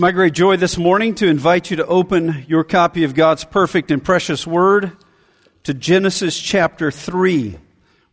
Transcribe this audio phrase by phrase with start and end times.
[0.00, 3.90] my great joy this morning to invite you to open your copy of God's perfect
[3.90, 4.92] and precious Word
[5.64, 7.58] to Genesis chapter 3.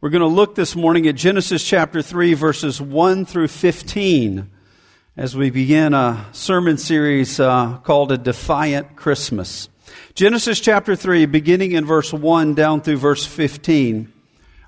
[0.01, 4.49] We're going to look this morning at Genesis chapter 3, verses 1 through 15,
[5.15, 9.69] as we begin a sermon series uh, called A Defiant Christmas.
[10.13, 14.11] Genesis chapter 3, beginning in verse 1 down through verse 15.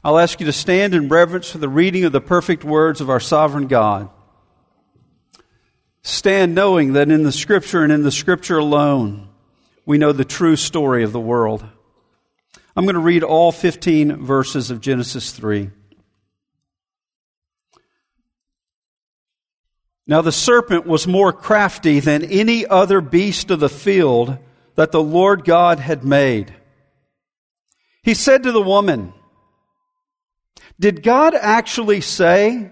[0.06, 3.10] I'll ask you to stand in reverence for the reading of the perfect words of
[3.10, 4.10] our sovereign God.
[6.02, 9.28] Stand knowing that in the Scripture and in the Scripture alone,
[9.86, 11.66] we know the true story of the world.
[12.76, 15.72] I'm going to read all 15 verses of Genesis 3.
[20.08, 24.40] Now the serpent was more crafty than any other beast of the field
[24.76, 26.54] that the Lord God had made.
[28.02, 29.14] He said to the woman,
[30.80, 32.72] Did God actually say,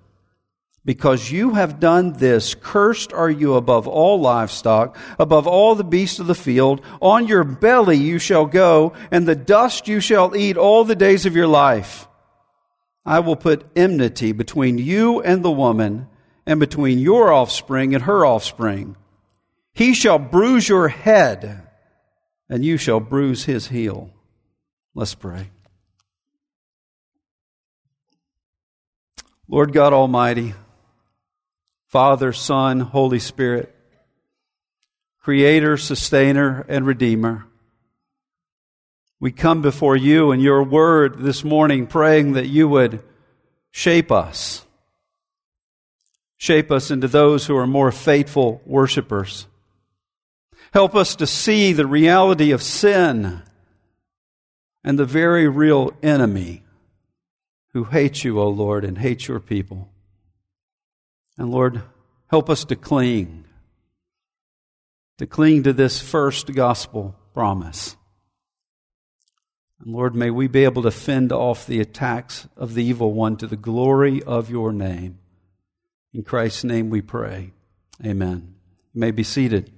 [0.83, 6.19] because you have done this, cursed are you above all livestock, above all the beasts
[6.19, 6.81] of the field.
[7.01, 11.25] On your belly you shall go, and the dust you shall eat all the days
[11.25, 12.07] of your life.
[13.05, 16.07] I will put enmity between you and the woman,
[16.45, 18.95] and between your offspring and her offspring.
[19.73, 21.67] He shall bruise your head,
[22.49, 24.09] and you shall bruise his heel.
[24.95, 25.51] Let's pray.
[29.47, 30.53] Lord God Almighty,
[31.91, 33.75] Father, Son, Holy Spirit,
[35.19, 37.47] Creator, Sustainer, and Redeemer.
[39.19, 43.03] We come before you and your word this morning praying that you would
[43.71, 44.65] shape us.
[46.37, 49.47] Shape us into those who are more faithful worshipers.
[50.71, 53.41] Help us to see the reality of sin
[54.81, 56.63] and the very real enemy
[57.73, 59.90] who hates you, O Lord, and hates your people.
[61.41, 61.81] And Lord,
[62.29, 63.45] help us to cling,
[65.17, 67.95] to cling to this first gospel promise.
[69.79, 73.37] And Lord, may we be able to fend off the attacks of the evil one
[73.37, 75.17] to the glory of your name.
[76.13, 77.53] In Christ's name we pray.
[78.05, 78.53] Amen.
[78.93, 79.71] You may be seated.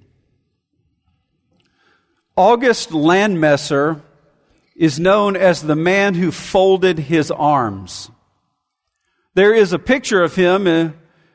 [2.36, 4.02] August Landmesser
[4.76, 8.10] is known as the man who folded his arms.
[9.32, 10.90] There is a picture of him uh,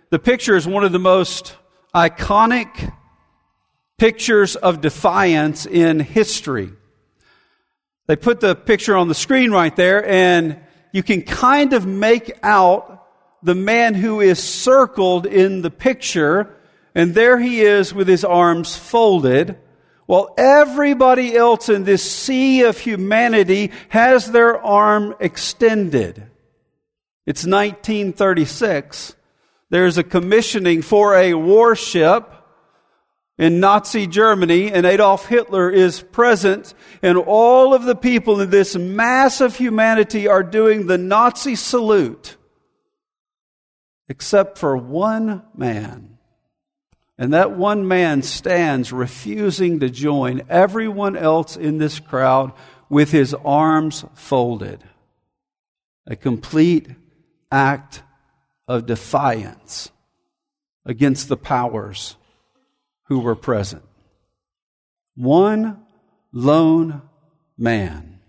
[0.10, 1.56] the picture is one of the most
[1.94, 2.94] iconic
[3.98, 6.72] pictures of defiance in history.
[8.08, 10.60] They put the picture on the screen right there, and
[10.92, 13.06] you can kind of make out
[13.44, 16.56] the man who is circled in the picture,
[16.96, 19.60] and there he is with his arms folded,
[20.08, 26.24] while everybody else in this sea of humanity has their arm extended.
[27.28, 29.14] It's 1936
[29.70, 32.32] there's a commissioning for a warship.
[33.40, 38.76] in Nazi Germany, and Adolf Hitler is present, and all of the people in this
[38.76, 42.36] mass of humanity are doing the Nazi salute,
[44.10, 46.18] except for one man.
[47.18, 52.52] And that one man stands refusing to join everyone else in this crowd
[52.90, 54.84] with his arms folded.
[56.08, 56.90] A complete
[57.52, 58.04] act
[58.70, 59.92] of defiance
[60.86, 62.16] against the powers
[63.06, 63.82] who were present.
[65.16, 65.84] One
[66.32, 67.02] lone
[67.58, 68.20] man.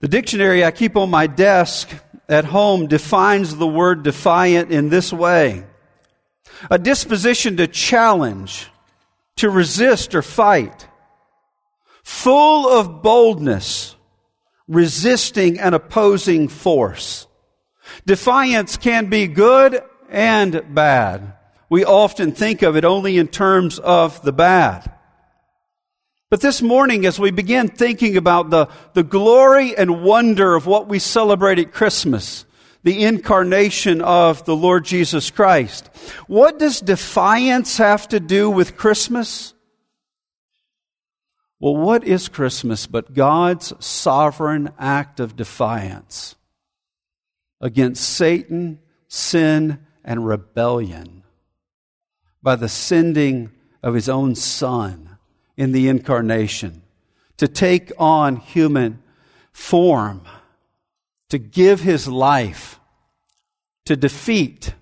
[0.00, 1.92] The dictionary I keep on my desk
[2.28, 5.64] at home defines the word defiant in this way
[6.70, 8.70] a disposition to challenge,
[9.36, 10.86] to resist or fight,
[12.04, 13.95] full of boldness,
[14.68, 17.26] resisting an opposing force.
[18.04, 19.80] Defiance can be good
[20.10, 21.36] and bad
[21.68, 24.92] we often think of it only in terms of the bad.
[26.30, 30.88] But this morning, as we begin thinking about the, the glory and wonder of what
[30.88, 32.44] we celebrate at Christmas,
[32.82, 35.88] the incarnation of the Lord Jesus Christ,
[36.26, 39.54] what does defiance have to do with Christmas?
[41.58, 46.34] Well, what is Christmas but God's sovereign act of defiance
[47.60, 51.16] against Satan, sin, and rebellion?
[52.46, 53.50] by the sending
[53.82, 55.18] of his own Son
[55.56, 56.80] in the incarnation
[57.38, 59.02] to take on human
[59.50, 60.22] form,
[61.28, 62.78] to give his life,
[63.84, 64.74] to defeat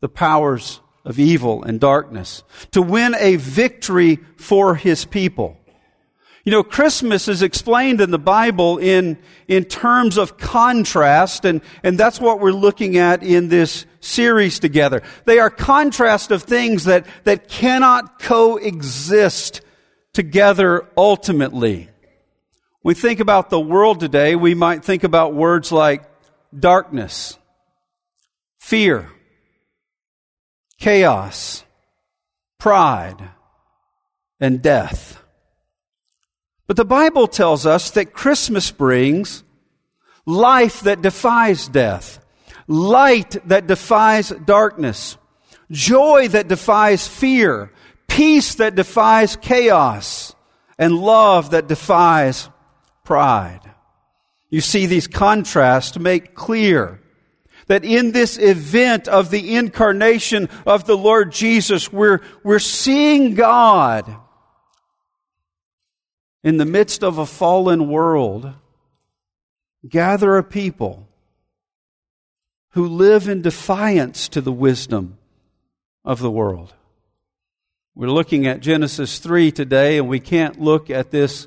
[0.00, 5.58] the powers of evil and darkness, to win a victory for his people.
[6.44, 9.16] You know, Christmas is explained in the Bible in,
[9.46, 15.02] in terms of contrast, and, and that's what we're looking at in this series together.
[15.24, 19.60] They are contrast of things that, that cannot coexist
[20.12, 21.88] together ultimately.
[22.82, 26.02] We think about the world today, we might think about words like
[26.58, 27.38] darkness,
[28.58, 29.08] fear,
[30.80, 31.62] chaos,
[32.58, 33.30] pride,
[34.40, 35.21] and death.
[36.66, 39.42] But the Bible tells us that Christmas brings
[40.26, 42.24] life that defies death,
[42.66, 45.16] light that defies darkness,
[45.70, 47.72] joy that defies fear,
[48.08, 50.34] peace that defies chaos,
[50.78, 52.48] and love that defies
[53.04, 53.60] pride.
[54.50, 57.00] You see, these contrasts make clear
[57.66, 64.14] that in this event of the incarnation of the Lord Jesus, we're, we're seeing God
[66.42, 68.52] in the midst of a fallen world,
[69.88, 71.08] gather a people
[72.70, 75.18] who live in defiance to the wisdom
[76.04, 76.74] of the world.
[77.94, 81.46] We're looking at Genesis 3 today, and we can't look at this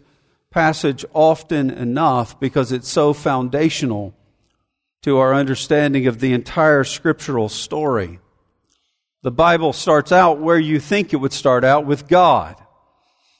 [0.51, 4.13] passage often enough because it's so foundational
[5.01, 8.19] to our understanding of the entire scriptural story.
[9.23, 12.55] The Bible starts out where you think it would start out with God.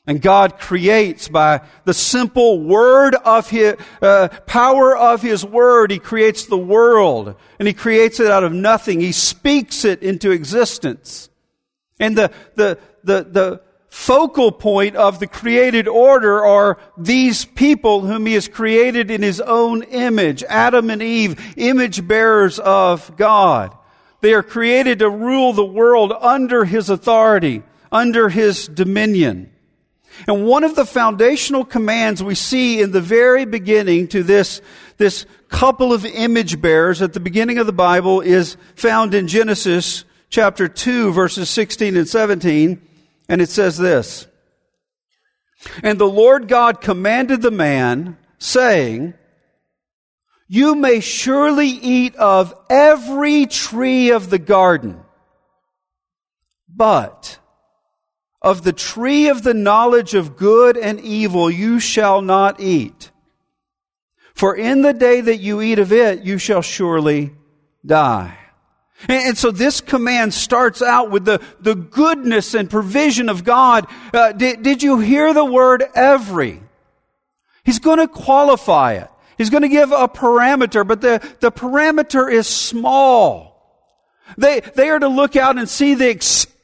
[0.08, 5.90] And God creates by the simple word of his, uh, power of His word.
[5.90, 9.00] He creates the world and He creates it out of nothing.
[9.00, 11.30] He speaks it into existence.
[12.00, 18.28] And the, the, the, the focal point of the created order are these people whom
[18.28, 20.44] He has created in His own image.
[20.44, 23.76] Adam and Eve, image bearers of God.
[24.22, 29.52] They are created to rule the world under His authority, under His dominion.
[30.28, 34.62] And one of the foundational commands we see in the very beginning to this,
[34.98, 40.06] this couple of image bearers at the beginning of the Bible is found in Genesis
[40.30, 42.82] chapter 2 verses 16 and 17.
[43.30, 44.28] And it says this.
[45.84, 49.16] And the Lord God commanded the man saying,
[50.48, 55.02] you may surely eat of every tree of the garden,
[56.70, 57.40] but
[58.46, 63.10] of the tree of the knowledge of good and evil you shall not eat.
[64.36, 67.34] For in the day that you eat of it, you shall surely
[67.84, 68.38] die.
[69.10, 73.88] And, so this command starts out with the, the goodness and provision of God.
[74.14, 76.62] Uh, did, did you hear the word every?
[77.64, 79.10] He's going to qualify it.
[79.40, 83.56] He's going to give a parameter, but the, the parameter is small.
[84.38, 86.10] They, they are to look out and see the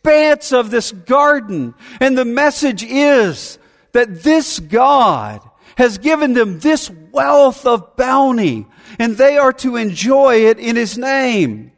[0.06, 1.74] of this garden.
[2.00, 3.60] And the message is
[3.94, 5.42] that this God
[5.78, 8.68] has given them this wealth of bounty,
[9.00, 11.72] and they are to enjoy it in His name.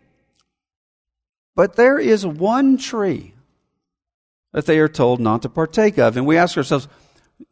[1.56, 3.34] But there is one tree
[4.52, 6.18] that they are told not to partake of.
[6.18, 6.88] And we ask ourselves,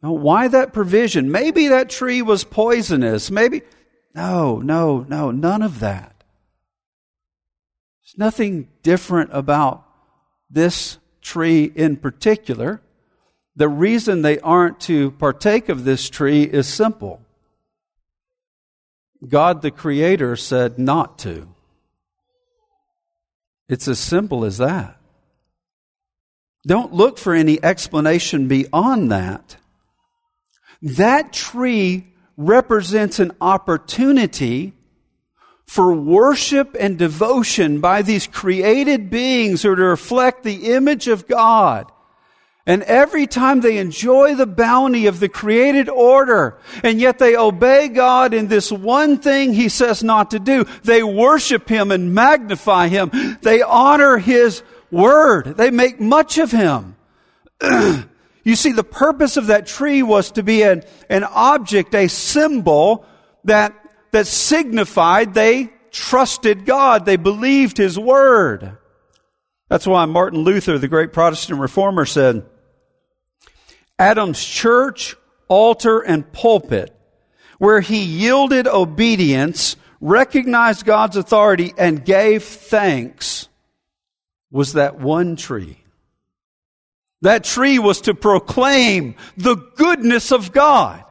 [0.00, 1.30] why that provision?
[1.30, 3.30] Maybe that tree was poisonous.
[3.30, 3.62] Maybe.
[4.14, 6.24] No, no, no, none of that.
[8.02, 9.81] There's nothing different about
[10.52, 12.82] this tree in particular.
[13.56, 17.20] The reason they aren't to partake of this tree is simple
[19.28, 21.48] God the Creator said not to.
[23.68, 24.98] It's as simple as that.
[26.66, 29.56] Don't look for any explanation beyond that.
[30.80, 34.74] That tree represents an opportunity
[35.66, 41.26] for worship and devotion by these created beings who are to reflect the image of
[41.26, 41.90] God.
[42.64, 47.88] And every time they enjoy the bounty of the created order, and yet they obey
[47.88, 52.86] God in this one thing He says not to do, they worship Him and magnify
[52.86, 53.10] Him.
[53.42, 55.56] They honor His word.
[55.56, 56.94] They make much of Him.
[58.44, 63.04] you see, the purpose of that tree was to be an, an object, a symbol
[63.42, 63.74] that,
[64.12, 67.04] that signified they trusted God.
[67.04, 68.76] They believed His word.
[69.68, 72.44] That's why Martin Luther, the great Protestant reformer, said,
[73.98, 75.16] Adam's church,
[75.48, 76.94] altar, and pulpit,
[77.58, 83.48] where he yielded obedience, recognized God's authority, and gave thanks,
[84.50, 85.78] was that one tree.
[87.22, 91.04] That tree was to proclaim the goodness of God.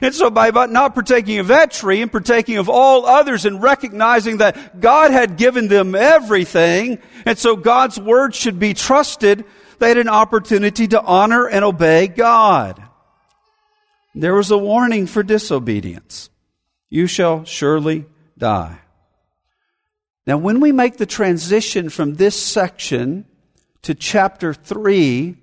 [0.00, 4.38] And so by not partaking of that tree and partaking of all others and recognizing
[4.38, 9.44] that God had given them everything, and so God's word should be trusted,
[9.78, 12.82] they had an opportunity to honor and obey God.
[14.14, 16.30] There was a warning for disobedience.
[16.88, 18.06] You shall surely
[18.38, 18.78] die.
[20.26, 23.26] Now, when we make the transition from this section
[23.82, 25.36] to chapter 3,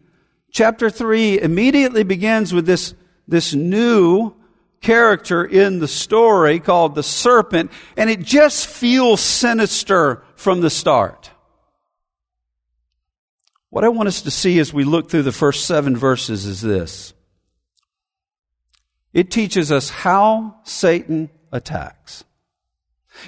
[0.52, 2.96] chapter 3 immediately begins with this,
[3.28, 4.34] this new
[4.82, 11.32] character in the story called the serpent, and it just feels sinister from the start.
[13.70, 16.62] What I want us to see as we look through the first seven verses is
[16.62, 17.14] this
[19.14, 22.24] it teaches us how Satan attacks.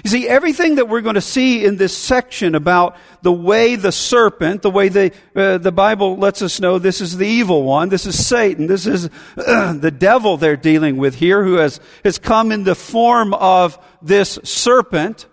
[0.02, 3.92] You see, everything that we're going to see in this section about the way the
[3.92, 7.90] serpent, the way the, uh, the Bible lets us know this is the evil one,
[7.90, 12.18] this is Satan, this is uh, the devil they're dealing with here who has, has
[12.18, 15.26] come in the form of this serpent,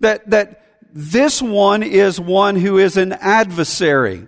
[0.00, 4.26] that, that this one is one who is an adversary.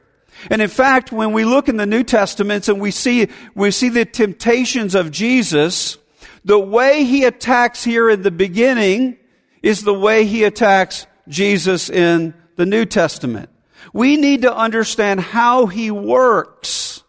[0.51, 3.89] And in fact, when we look in the New Testaments and we see, we see
[3.89, 5.99] the temptations of Jesus,
[6.45, 9.18] the way he attacks here in the beginning
[9.63, 13.51] is the way he attacks Jesus in the New Testament.
[13.93, 17.03] We need to understand how he works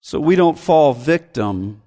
[0.00, 1.82] so we don't fall victim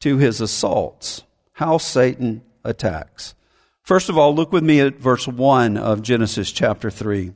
[0.00, 1.22] to his assaults.
[1.52, 3.34] How Satan attacks.
[3.82, 7.32] First of all, look with me at verse 1 of Genesis chapter 3.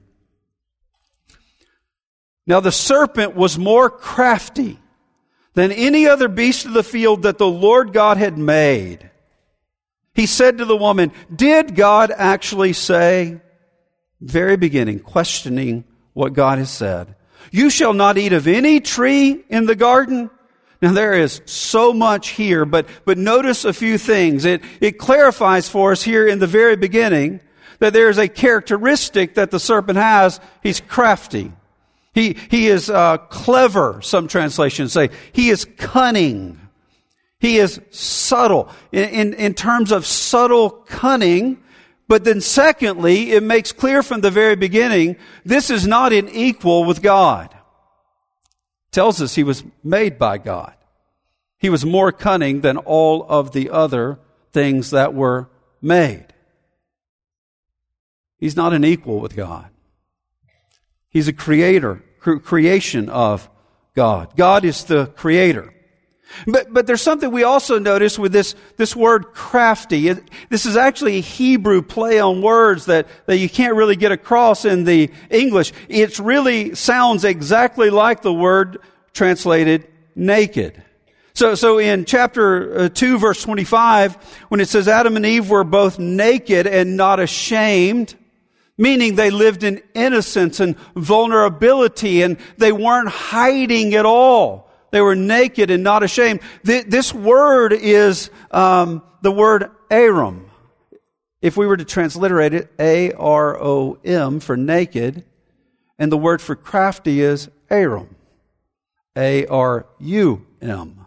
[2.47, 4.79] Now the serpent was more crafty
[5.55, 9.11] than any other beast of the field that the Lord God had made.
[10.15, 13.41] He said to the woman, Did God actually say?
[14.21, 17.17] Very beginning, questioning what God has said.
[17.51, 20.31] You shall not eat of any tree in the garden.
[20.81, 24.45] Now there is so much here, but, but notice a few things.
[24.45, 27.41] It, it clarifies for us here in the very beginning
[27.79, 30.41] that there is a characteristic that the serpent has.
[30.63, 31.53] He's crafty.
[32.15, 35.11] He, he is uh, clever, some translations say.
[35.33, 36.61] He is cunning.
[37.43, 41.63] He is subtle in, in, in terms of subtle cunning.
[42.09, 46.85] But then secondly, it makes clear from the very beginning, this is not in equal
[46.85, 47.55] with God
[48.93, 50.75] tells us he was made by God.
[51.59, 54.21] He was more cunning than all of the other
[54.53, 55.49] things that were
[55.81, 56.27] made.
[58.39, 59.69] He's not an equal with God.
[61.09, 63.49] He's a creator, creation of
[63.95, 64.37] God.
[64.37, 65.73] God is the creator.
[66.47, 70.09] But, but there's something we also notice with this, this word crafty.
[70.09, 74.13] It, this is actually a Hebrew play on words that, that you can't really get
[74.13, 75.73] across in the English.
[75.89, 78.79] It really sounds exactly like the word
[79.13, 80.83] translated naked.
[81.35, 84.15] So, so in chapter uh, 2 verse 25,
[84.49, 88.15] when it says Adam and Eve were both naked and not ashamed,
[88.77, 94.72] meaning they lived in innocence and vulnerability and they weren't hiding at all.
[94.93, 96.41] They were naked and not ashamed.
[96.63, 100.45] This word is um, the word arom.
[101.41, 105.25] If we were to transliterate it, A R O M for naked,
[105.99, 108.15] and the word for crafty is arum.
[109.17, 111.07] A R U M.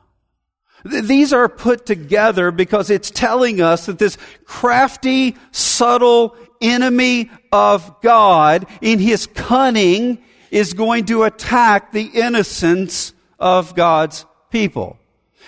[0.84, 8.68] These are put together because it's telling us that this crafty, subtle enemy of God
[8.82, 13.14] in his cunning is going to attack the innocence
[13.46, 14.98] of God's people.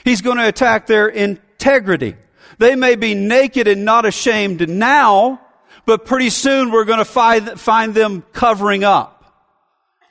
[0.06, 2.16] He's going to attack their integrity.
[2.60, 5.42] They may be naked and not ashamed now,
[5.88, 9.26] but pretty soon we're going to find, find them covering up.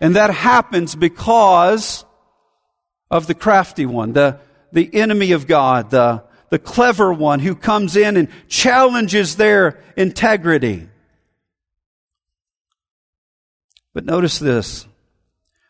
[0.00, 2.04] And that happens because
[3.08, 4.40] of the crafty one, the,
[4.72, 10.88] the enemy of God, the, the clever one who comes in and challenges their integrity.
[13.94, 14.88] But notice this.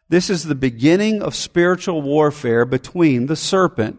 [0.08, 3.98] This is the beginning of spiritual warfare between the serpent,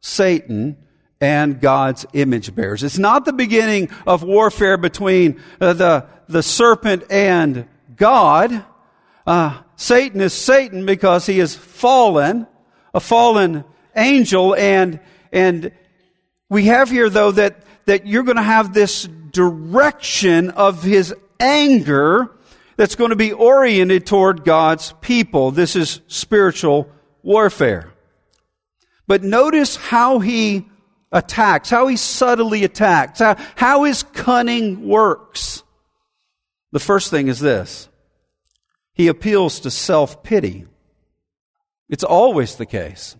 [0.00, 0.78] Satan,
[1.20, 2.82] and God's image bearers.
[2.82, 8.64] It's not the beginning of warfare between uh, the, the serpent and God.
[9.26, 12.46] Uh, Satan is Satan because he is fallen,
[12.94, 15.00] a fallen angel, and,
[15.32, 15.70] and
[16.48, 22.30] we have here though that, that you're going to have this direction of his anger
[22.76, 25.50] that's going to be oriented toward God's people.
[25.50, 26.90] This is spiritual
[27.22, 27.92] warfare.
[29.06, 30.68] But notice how he
[31.10, 35.62] attacks, how he subtly attacks, how, how his cunning works.
[36.72, 37.88] The first thing is this.
[38.94, 40.66] He appeals to self-pity.
[41.88, 43.16] It's always the case.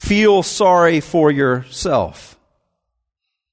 [0.00, 2.38] Feel sorry for yourself.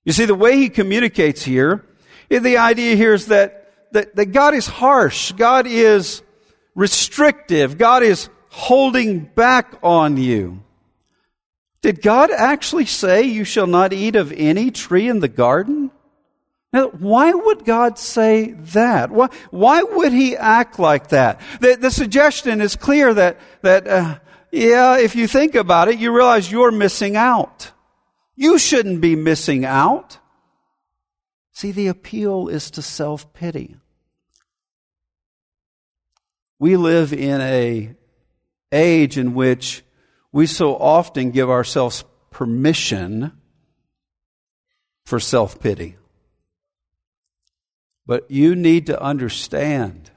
[0.04, 1.86] You see, the way he communicates here,
[2.30, 5.32] the idea here is that, that, that God is harsh.
[5.32, 6.22] God is
[6.76, 7.78] restrictive.
[7.78, 10.62] God is holding back on you.
[11.82, 15.92] Did God actually say, You shall not eat of any tree in the garden?
[16.74, 19.12] Now, why would God say that?
[19.12, 21.40] Why, why would He act like that?
[21.62, 24.20] The, the suggestion is clear that, that uh,
[24.52, 27.72] yeah, if you think about it, you realize you're missing out.
[28.36, 30.18] You shouldn't be missing out.
[31.56, 33.78] See, the appeal is to self pity.
[36.60, 37.96] We live in a
[38.74, 39.82] age in which
[40.34, 43.32] we so often give ourselves permission
[45.06, 45.96] for self pity.
[48.06, 50.12] But you need to understand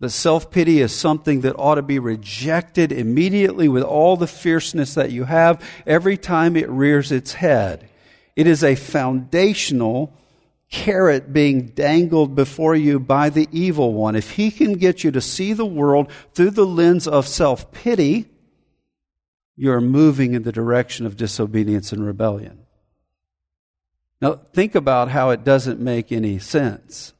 [0.00, 4.92] that self pity is something that ought to be rejected immediately with all the fierceness
[4.92, 7.88] that you have every time it rears its head.
[8.36, 10.12] It is a foundational
[10.70, 14.16] carrot being dangled before you by the evil one.
[14.16, 18.26] If he can get you to see the world through the lens of self pity,
[19.56, 22.60] you're moving in the direction of disobedience and rebellion.
[24.20, 27.12] Now, think about how it doesn't make any sense.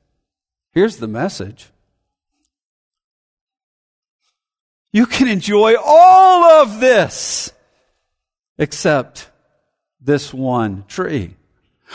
[0.73, 1.71] Here's the message
[4.93, 7.53] You can enjoy all of this
[8.59, 9.29] except
[10.05, 11.35] this one tree.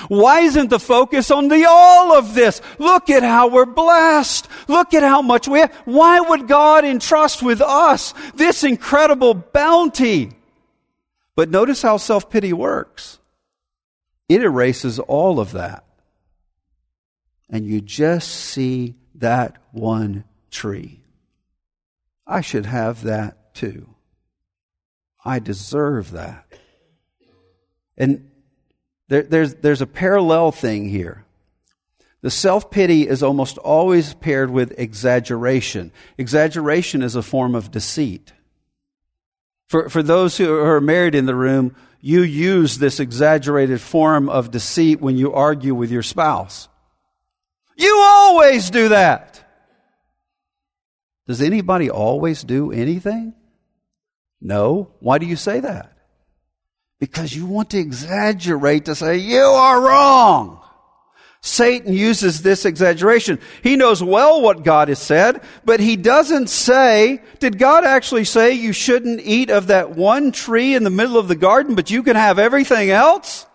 [0.08, 2.62] Why isn't the focus on the all of this?
[2.78, 4.48] Look at how we're blessed.
[4.68, 5.74] Look at how much we have.
[5.86, 10.32] Why would God entrust with us this incredible bounty?
[11.36, 13.20] But notice how self pity works.
[14.30, 15.84] It erases all of that.
[17.50, 21.02] And you just see that one tree.
[22.28, 23.96] I should have that too.
[25.26, 26.46] I deserve that.
[28.00, 28.32] And
[29.10, 31.26] there, there's, there's a parallel thing here.
[32.22, 35.92] The self pity is almost always paired with exaggeration.
[36.18, 38.34] Exaggeration is a form of deceit.
[39.68, 44.52] For, for those who are married in the room, you use this exaggerated form of
[44.52, 46.68] deceit when you argue with your spouse.
[47.78, 49.44] You always do that.
[51.28, 53.34] Does anybody always do anything?
[54.42, 54.92] No.
[55.00, 55.99] Why do you say that?
[57.00, 60.62] Because you want to exaggerate to say, you are wrong.
[61.42, 63.40] Satan uses this exaggeration.
[63.64, 68.52] He knows well what God has said, but he doesn't say, did God actually say
[68.52, 72.04] you shouldn't eat of that one tree in the middle of the garden, but you
[72.04, 73.46] can have everything else?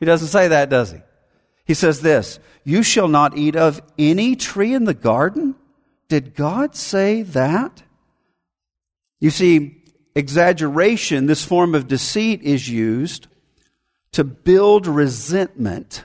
[0.00, 0.98] He doesn't say that, does he?
[1.64, 5.54] He says this, you shall not eat of any tree in the garden?
[6.08, 7.84] Did God say that?
[9.20, 9.81] You see,
[10.14, 13.26] exaggeration, this form of deceit is used
[14.12, 16.04] to build resentment.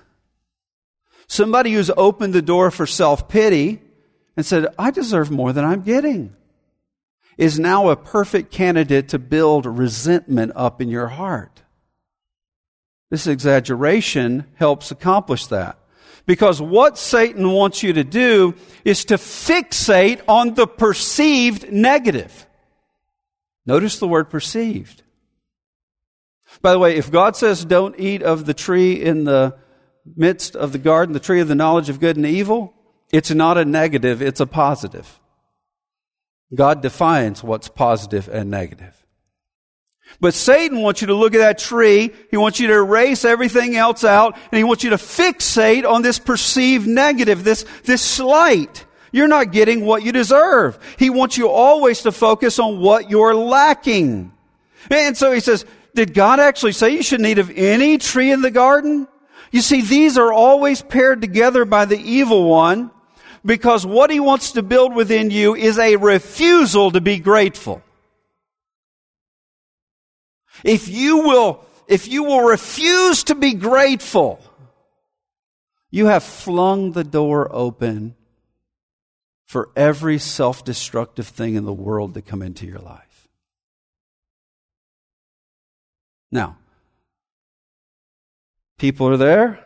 [1.28, 3.82] Somebody who's opened the door for self pity
[4.36, 6.36] and said, I deserve more than I'm getting,
[7.38, 11.64] is now a perfect candidate to build resentment up in your heart.
[13.10, 15.78] This exaggeration helps accomplish that.
[16.26, 22.47] Because what Satan wants you to do is to fixate on the perceived negative.
[23.68, 25.04] Notice the word perceived.
[26.62, 29.58] By the way, if God says don't eat of the tree in the
[30.16, 32.74] midst of the garden, the tree of the knowledge of good and evil,
[33.12, 35.20] it's not a negative, it's a positive.
[36.56, 39.06] God defines what's positive and negative.
[40.22, 42.12] But Satan wants you to look at that tree.
[42.32, 46.02] He wants you to erase everything else out, and he wants you to fixate on
[46.02, 48.86] this perceived negative, this, this slight.
[49.12, 50.78] You're not getting what you deserve.
[50.98, 54.34] He wants you always to focus on what you're lacking.
[54.90, 55.66] And so he says,
[55.96, 59.08] did God actually say you shouldn't eat of any tree in the garden?
[59.52, 62.92] You see, these are always paired together by the evil one
[63.46, 67.82] because what he wants to build within you is a refusal to be grateful.
[70.64, 74.42] If you will, if you will refuse to be grateful,
[75.90, 78.17] you have flung the door open
[79.48, 83.28] for every self destructive thing in the world to come into your life.
[86.32, 86.58] Now,
[88.78, 89.64] people are there.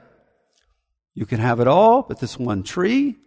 [1.16, 3.18] You can have it all, but this one tree,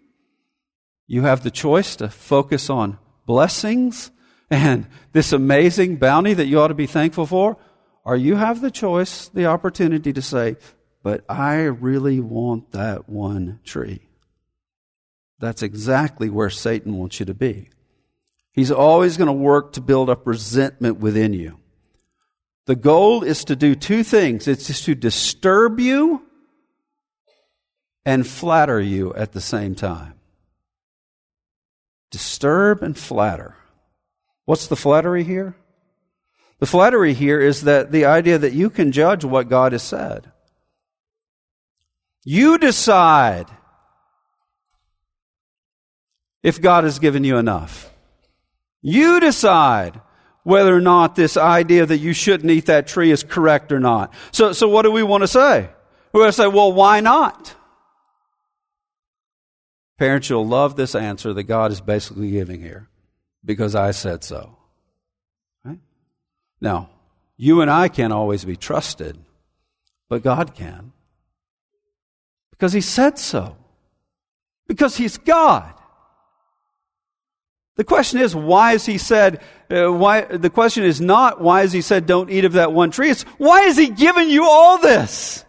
[1.06, 4.10] you have the choice to focus on blessings
[4.48, 7.58] and this amazing bounty that you ought to be thankful for,
[8.04, 10.56] or you have the choice, the opportunity to say,
[11.02, 14.03] but I really want that one tree.
[15.38, 17.70] That's exactly where Satan wants you to be.
[18.52, 21.58] He's always going to work to build up resentment within you.
[22.66, 24.48] The goal is to do two things.
[24.48, 26.22] It's to disturb you
[28.04, 30.14] and flatter you at the same time.
[32.10, 33.56] Disturb and flatter.
[34.44, 35.56] What's the flattery here?
[36.60, 40.30] The flattery here is that the idea that you can judge what God has said.
[42.24, 43.50] You decide
[46.44, 47.90] if God has given you enough.
[48.82, 50.00] You decide
[50.44, 54.12] whether or not this idea that you shouldn't eat that tree is correct or not.
[54.30, 55.70] So, so what do we want to say?
[56.12, 57.54] We want to say, well, why not?
[59.98, 62.88] Parents, you'll love this answer that God is basically giving here
[63.42, 64.58] because I said so.
[65.64, 65.78] Right?
[66.60, 66.90] Now,
[67.38, 69.18] you and I can't always be trusted,
[70.10, 70.92] but God can.
[72.50, 73.56] Because He said so.
[74.66, 75.72] Because He's God.
[77.76, 81.72] The question is, why has He said, uh, why, the question is not, why has
[81.72, 83.10] He said, don't eat of that one tree?
[83.10, 85.44] It's, why has He given you all this?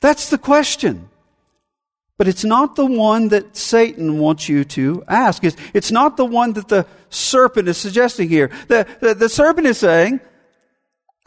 [0.00, 1.08] That's the question.
[2.18, 5.44] But it's not the one that Satan wants you to ask.
[5.44, 8.50] It's, it's not the one that the serpent is suggesting here.
[8.68, 10.20] The, the, the serpent is saying,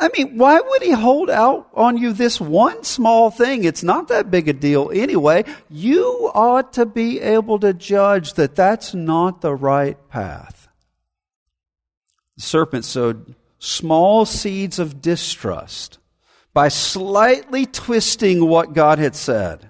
[0.02, 3.66] I mean, why would he hold out on you this one small thing?
[3.66, 5.44] It's not that big a deal anyway.
[5.70, 10.70] You ought to be able to judge that that's not the right path.
[12.38, 16.00] The serpent sowed small seeds of distrust
[16.54, 19.70] by slightly twisting what God had said.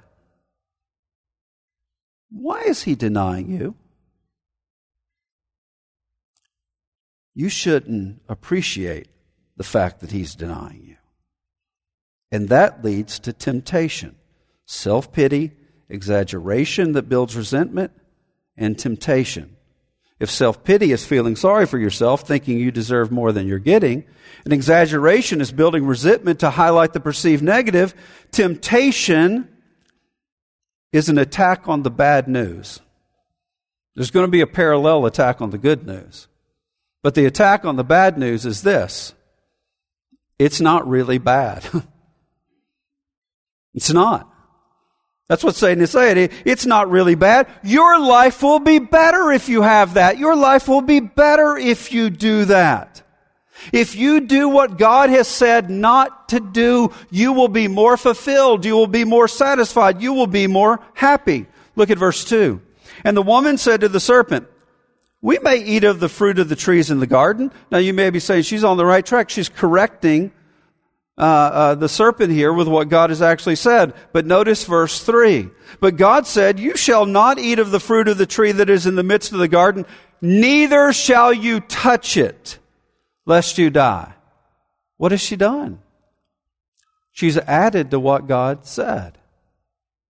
[2.31, 3.73] Why is he denying you?
[7.33, 9.07] You shouldn't appreciate
[9.59, 10.95] the fact that he's denying you.
[12.31, 14.15] And that leads to temptation,
[14.65, 15.51] self pity,
[15.89, 17.91] exaggeration that builds resentment,
[18.55, 19.57] and temptation.
[20.17, 24.05] If self pity is feeling sorry for yourself, thinking you deserve more than you're getting,
[24.45, 27.93] and exaggeration is building resentment to highlight the perceived negative,
[28.31, 29.49] temptation
[30.93, 32.79] is an attack on the bad news.
[33.93, 36.29] There's going to be a parallel attack on the good news.
[37.03, 39.15] But the attack on the bad news is this
[40.39, 41.67] it's not really bad.
[43.73, 44.27] it's not.
[45.27, 46.31] That's what Satan is saying.
[46.43, 47.47] It's not really bad.
[47.63, 50.17] Your life will be better if you have that.
[50.17, 53.03] Your life will be better if you do that.
[53.71, 58.65] If you do what God has said not to do, you will be more fulfilled.
[58.65, 60.01] You will be more satisfied.
[60.01, 61.45] You will be more happy.
[61.75, 62.59] Look at verse 2.
[63.03, 64.47] And the woman said to the serpent,
[65.21, 67.51] We may eat of the fruit of the trees in the garden.
[67.71, 69.29] Now you may be saying she's on the right track.
[69.29, 70.31] She's correcting
[71.17, 73.93] uh, uh, the serpent here with what God has actually said.
[74.13, 75.49] But notice verse 3.
[75.81, 78.85] But God said, You shall not eat of the fruit of the tree that is
[78.85, 79.85] in the midst of the garden,
[80.21, 82.57] neither shall you touch it
[83.25, 84.13] lest you die.
[84.95, 85.79] What has she done?
[87.11, 89.17] She's added to what God said.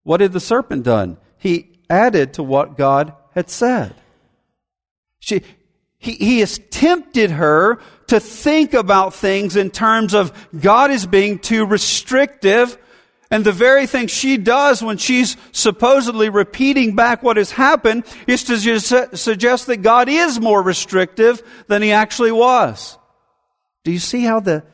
[0.02, 1.16] What had the serpent done?
[1.38, 3.94] He added to what God had said.
[5.20, 5.42] She,
[5.98, 11.38] he, he has tempted her to think about things in terms of God is being
[11.38, 12.78] too restrictive.
[13.30, 18.44] And the very thing she does when she's supposedly repeating back what has happened is
[18.44, 18.80] to
[19.16, 22.96] suggest that God is more restrictive than he actually was.
[23.84, 24.64] Do you see how the,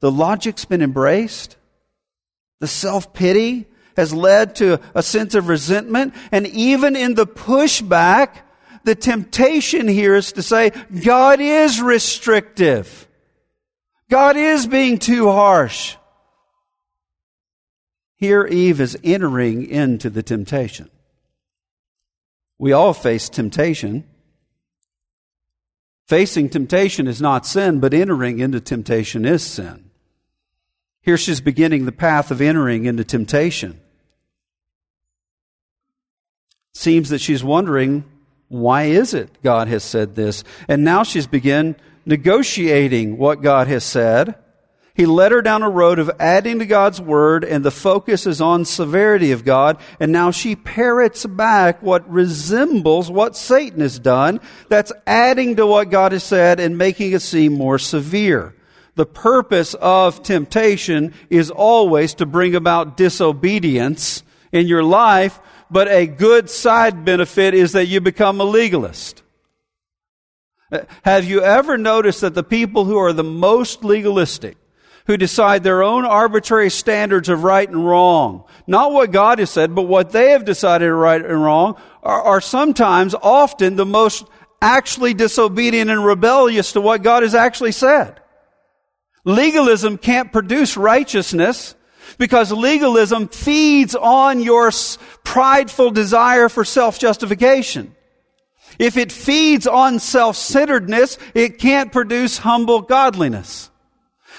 [0.00, 1.56] the logic's been embraced?
[2.60, 6.14] The self pity has led to a sense of resentment.
[6.32, 8.36] And even in the pushback,
[8.84, 10.70] the temptation here is to say,
[11.04, 13.08] God is restrictive.
[14.08, 15.96] God is being too harsh.
[18.16, 20.90] Here, Eve is entering into the temptation.
[22.58, 24.04] We all face temptation.
[26.06, 29.90] Facing temptation is not sin, but entering into temptation is sin.
[31.00, 33.80] Here she's beginning the path of entering into temptation.
[36.74, 38.04] Seems that she's wondering
[38.50, 40.42] why is it God has said this?
[40.66, 44.34] And now she's begun negotiating what God has said.
[44.92, 48.40] He led her down a road of adding to God's word, and the focus is
[48.40, 49.78] on severity of God.
[50.00, 54.40] And now she parrots back what resembles what Satan has done.
[54.68, 58.52] That's adding to what God has said and making it seem more severe.
[58.96, 65.38] The purpose of temptation is always to bring about disobedience in your life
[65.70, 69.22] but a good side benefit is that you become a legalist.
[71.02, 74.56] Have you ever noticed that the people who are the most legalistic,
[75.06, 79.74] who decide their own arbitrary standards of right and wrong, not what God has said,
[79.74, 84.24] but what they have decided right and wrong, are, are sometimes, often, the most
[84.62, 88.20] actually disobedient and rebellious to what God has actually said.
[89.24, 91.74] Legalism can't produce righteousness
[92.18, 94.70] because legalism feeds on your
[95.24, 97.94] prideful desire for self-justification.
[98.78, 103.70] If it feeds on self-centeredness, it can't produce humble godliness.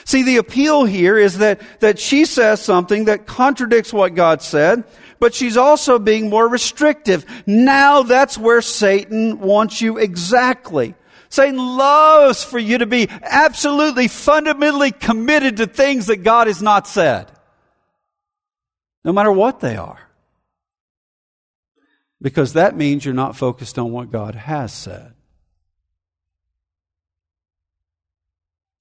[0.03, 4.83] See, the appeal here is that, that she says something that contradicts what God said,
[5.19, 7.25] but she's also being more restrictive.
[7.45, 10.95] Now that's where Satan wants you exactly.
[11.29, 16.87] Satan loves for you to be absolutely fundamentally committed to things that God has not
[16.87, 17.31] said
[19.03, 19.99] no matter what they are.
[22.21, 25.13] Because that means you're not focused on what God has said.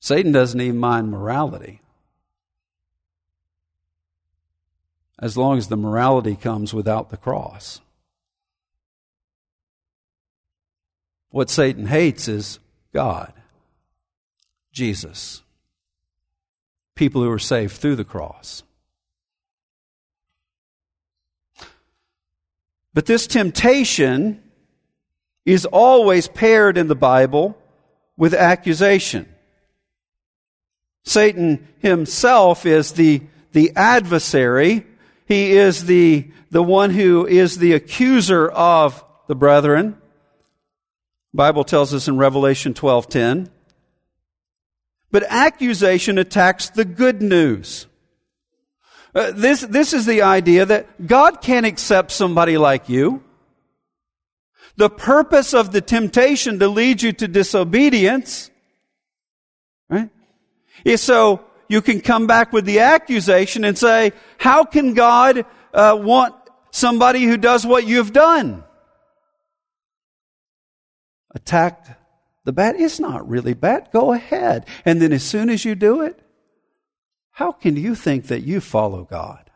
[0.01, 1.81] Satan doesn't even mind morality.
[5.19, 7.81] As long as the morality comes without the cross.
[11.31, 12.59] What Satan hates is
[12.93, 13.33] God,
[14.73, 15.43] Jesus,
[16.95, 18.65] people who are saved through the cross.
[22.93, 24.43] But this temptation
[25.47, 27.57] is always paired in the Bible
[28.17, 29.29] with accusation.
[31.05, 33.23] Satan himself is the,
[33.53, 34.87] the adversary.
[35.27, 39.97] He is the, the one who is the accuser of the brethren.
[41.33, 43.49] Bible tells us in Revelation 12:10.
[45.13, 47.87] But accusation attacks the good news.
[49.15, 53.23] Uh, this, this is the idea that God can't accept somebody like you.
[54.77, 58.51] The purpose of the temptation to lead you to disobedience,
[59.89, 60.11] right,
[60.85, 65.45] is so you can come back with the accusation and say, how can God
[65.75, 66.35] uh, want
[66.71, 68.65] somebody who does what you've done?
[71.35, 71.91] Attacked
[72.45, 72.77] the bad.
[72.77, 73.89] It's not really bad.
[73.93, 74.67] Go ahead.
[74.85, 76.19] And then as soon as you do it,
[77.33, 79.51] how can you think that you follow God?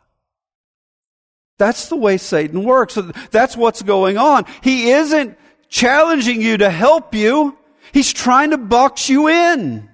[1.59, 2.99] That's the way Satan works.
[3.31, 4.45] That's what's going on.
[4.63, 7.57] He isn't challenging you to help you.
[7.93, 9.89] He's trying to box you in.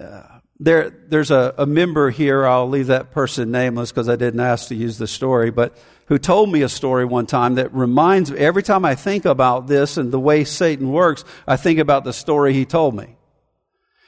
[0.00, 2.46] Uh, there, there's a, a member here.
[2.46, 6.18] I'll leave that person nameless because I didn't ask to use the story, but who
[6.18, 9.96] told me a story one time that reminds me, every time I think about this
[9.96, 13.16] and the way Satan works, I think about the story he told me.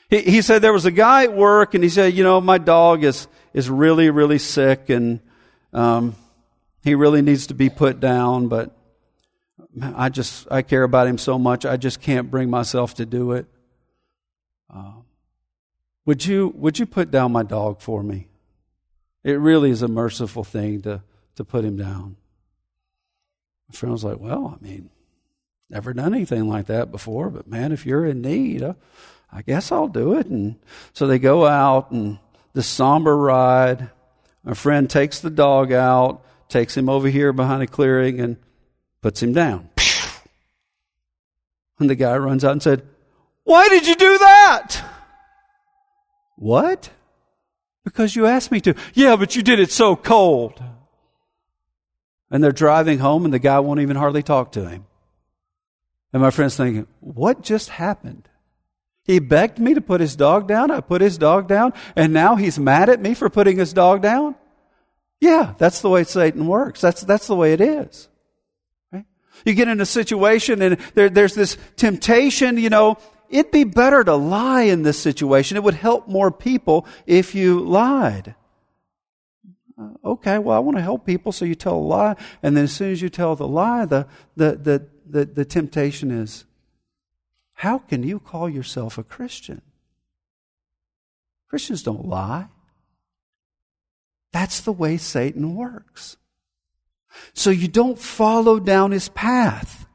[0.09, 2.59] He, he said there was a guy at work and he said, you know, my
[2.59, 5.21] dog is, is really, really sick and,
[5.73, 6.15] um,
[6.85, 8.77] he really needs to be put down, but
[9.83, 13.33] I just, I care about him so much, I just can't bring myself to do
[13.33, 13.47] it.
[16.07, 18.29] Would you, would you put down my dog for me?
[19.25, 21.03] It really is a merciful thing to,
[21.35, 22.17] to put him down.
[23.69, 24.89] My friend was like, Well, I mean,
[25.69, 28.75] never done anything like that before, but man, if you're in need, uh,
[29.33, 30.27] I guess I'll do it.
[30.27, 30.57] And
[30.93, 32.19] so they go out and
[32.53, 33.91] the somber ride.
[34.45, 38.37] My friend takes the dog out, takes him over here behind a clearing, and
[39.03, 39.69] puts him down.
[41.81, 42.87] And the guy runs out and said,
[43.43, 44.83] Why did you do that?
[46.37, 46.91] What?
[47.85, 48.75] Because you asked me to.
[48.95, 50.63] Yeah, but you did it so cold.
[52.31, 54.87] And they're driving home and the guy won't even hardly talk to him.
[56.13, 58.29] And my friend's thinking, what just happened?
[59.05, 60.71] He begged me to put his dog down.
[60.71, 61.73] I put his dog down.
[61.95, 64.35] And now he's mad at me for putting his dog down?
[65.21, 66.81] Yeah, that's the way Satan works.
[66.81, 68.09] That's, that's the way it is.
[68.93, 69.05] Right?
[69.45, 74.03] You get in a situation and there, there's this temptation, you know, it'd be better
[74.05, 75.57] to lie in this situation.
[75.57, 78.35] It would help more people if you lied.
[79.79, 82.17] Uh, okay, well, I want to help people, so you tell a lie.
[82.43, 86.11] And then as soon as you tell the lie, the, the, the, the, the temptation
[86.11, 86.45] is
[87.55, 89.63] how can you call yourself a Christian?
[91.49, 92.49] Christians don't lie.
[94.33, 96.19] That's the way Satan works.
[97.33, 99.86] So you don't follow down his path.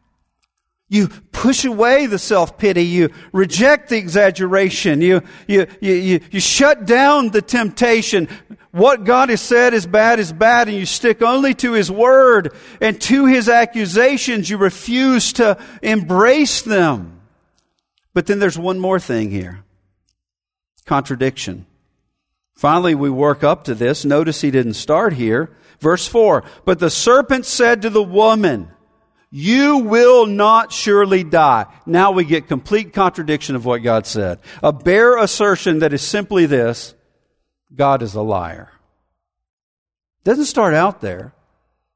[0.92, 2.84] You push away the self pity.
[2.84, 5.00] You reject the exaggeration.
[5.00, 8.28] You, you, you, you, you shut down the temptation.
[8.72, 12.54] What God has said is bad is bad, and you stick only to His Word
[12.82, 14.50] and to His accusations.
[14.50, 17.22] You refuse to embrace them.
[18.14, 19.64] But then there's one more thing here
[20.86, 21.66] contradiction.
[22.54, 24.04] Finally, we work up to this.
[24.04, 25.56] Notice he didn't start here.
[25.80, 28.70] Verse 4 But the serpent said to the woman,
[29.34, 31.66] You will not surely die.
[31.86, 34.40] Now we get complete contradiction of what God said.
[34.62, 36.94] A bare assertion that is simply this
[37.74, 38.70] God is a liar.
[40.26, 41.34] Doesn't start out there.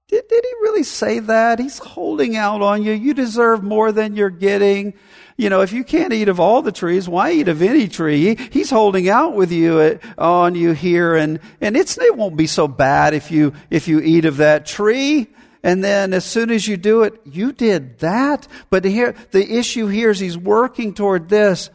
[0.07, 1.59] Did, did he really say that?
[1.59, 2.93] He's holding out on you.
[2.93, 4.93] You deserve more than you're getting.
[5.35, 8.35] You know, if you can't eat of all the trees, why eat of any tree?
[8.35, 12.37] He, he's holding out with you uh, on you here, and and it's it won't
[12.37, 15.27] be so bad if you if you eat of that tree.
[15.65, 18.47] And then as soon as you do it, you did that.
[18.69, 21.71] But here, the issue here is he's working toward this.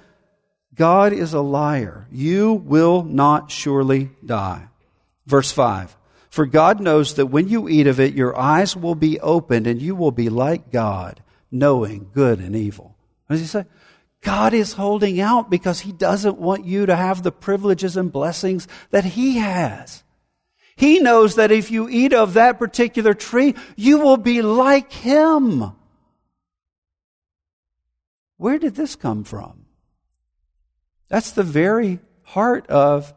[0.77, 2.07] God is a liar.
[2.13, 4.69] You will not surely die.
[5.27, 5.97] Verse 5.
[6.29, 9.83] For God knows that when you eat of it, your eyes will be opened and
[9.83, 12.95] you will be like God, knowing good and evil.
[13.27, 13.65] What does he say?
[14.21, 18.69] God is holding out because he doesn't want you to have the privileges and blessings
[18.93, 20.05] that he has.
[20.81, 25.73] He knows that if you eat of that particular tree, you will be like him.
[28.39, 29.67] Where did this come from?
[31.09, 33.13] That's the very heart of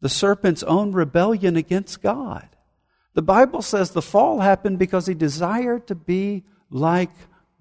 [0.00, 2.48] the serpent's own rebellion against God.
[3.14, 7.10] The Bible says the fall happened because he desired to be like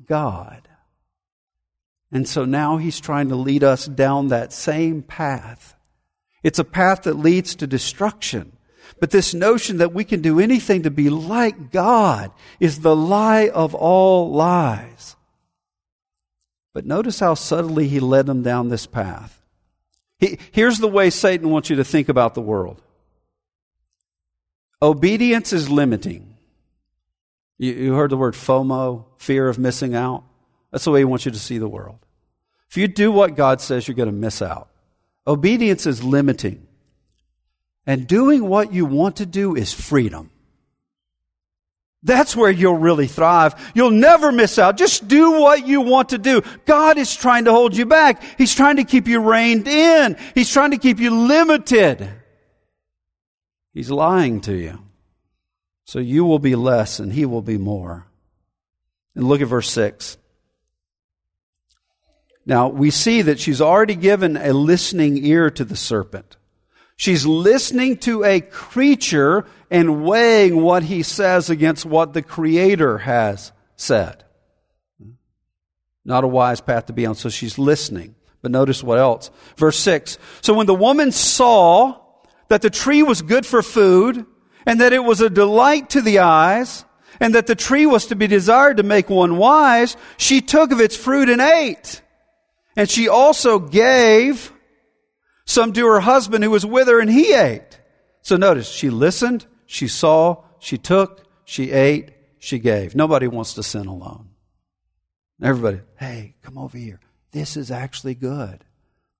[0.06, 0.68] God.
[2.12, 5.74] And so now he's trying to lead us down that same path.
[6.44, 8.52] It's a path that leads to destruction.
[9.00, 13.50] But this notion that we can do anything to be like God is the lie
[13.50, 15.16] of all lies.
[16.74, 19.42] But notice how subtly he led them down this path.
[20.18, 22.82] He, here's the way Satan wants you to think about the world
[24.82, 26.38] obedience is limiting.
[27.58, 30.24] You, you heard the word FOMO, fear of missing out.
[30.72, 32.00] That's the way he wants you to see the world.
[32.70, 34.70] If you do what God says, you're going to miss out.
[35.28, 36.66] Obedience is limiting.
[37.86, 40.30] And doing what you want to do is freedom.
[42.02, 43.72] That's where you'll really thrive.
[43.76, 44.78] You'll never miss out.
[44.78, 46.42] Just do what you want to do.
[46.66, 48.24] God is trying to hold you back.
[48.38, 50.16] He's trying to keep you reined in.
[50.34, 52.10] He's trying to keep you limited.
[53.74, 54.80] He's lying to you.
[55.84, 58.08] So you will be less and he will be more.
[59.14, 60.18] And look at verse 6.
[62.46, 66.38] Now, we see that she's already given a listening ear to the serpent.
[67.00, 73.54] She's listening to a creature and weighing what he says against what the Creator has
[73.78, 74.26] said.
[76.04, 77.16] Not a wise path to be on.
[77.16, 78.16] So she's listening.
[78.42, 79.32] But notice what else.
[79.56, 80.18] Verse 6.
[80.42, 82.02] So when the woman saw
[82.50, 84.26] that the tree was good for food,
[84.66, 86.84] and that it was a delight to the eyes,
[87.22, 90.82] and that the tree was to be desired to make one wise, she took of
[90.82, 92.02] its fruit and ate.
[92.76, 94.52] And she also gave
[95.50, 97.80] some to her husband who was with her and he ate.
[98.22, 102.96] So notice, she listened, she saw, she took, she ate, she gave.
[102.96, 104.30] Nobody wants to sin alone.
[105.42, 107.00] Everybody, hey, come over here.
[107.32, 108.64] This is actually good.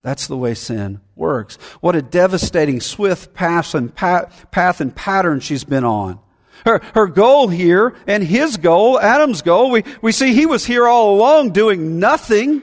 [0.04, 1.56] That's the way sin works.
[1.82, 6.20] What a devastating, swift path and, path and pattern she's been on.
[6.64, 10.88] Her, her goal here and his goal, Adam's goal, we, we see he was here
[10.88, 12.62] all along doing nothing.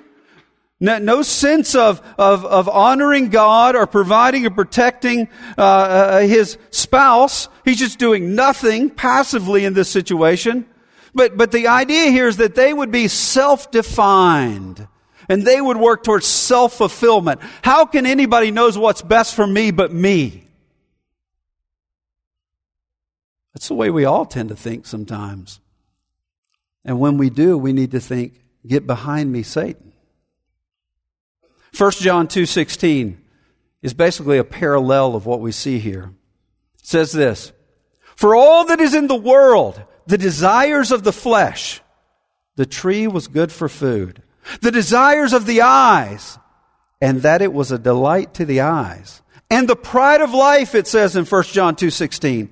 [0.79, 6.59] No, no sense of, of, of, honoring God or providing or protecting uh, uh, his
[6.71, 7.49] spouse.
[7.65, 10.67] He's just doing nothing passively in this situation.
[11.15, 14.87] But, but the idea here is that they would be self-defined
[15.31, 17.41] and they would work towards self-fulfillment.
[17.63, 20.47] How can anybody knows what's best for me but me?
[23.55, 25.59] That's the way we all tend to think sometimes.
[26.85, 29.86] And when we do, we need to think, get behind me, Satan.
[31.77, 33.19] 1 John 2:16
[33.83, 36.11] is basically a parallel of what we see here.
[36.79, 37.53] It says this,
[38.15, 41.83] "For all that is in the world, the desires of the flesh,
[42.57, 44.23] the tree was good for food,
[44.63, 46.39] the desires of the eyes,
[46.99, 49.21] and that it was a delight to the eyes,
[49.51, 52.49] and the pride of life, it says in 1 John 2:16,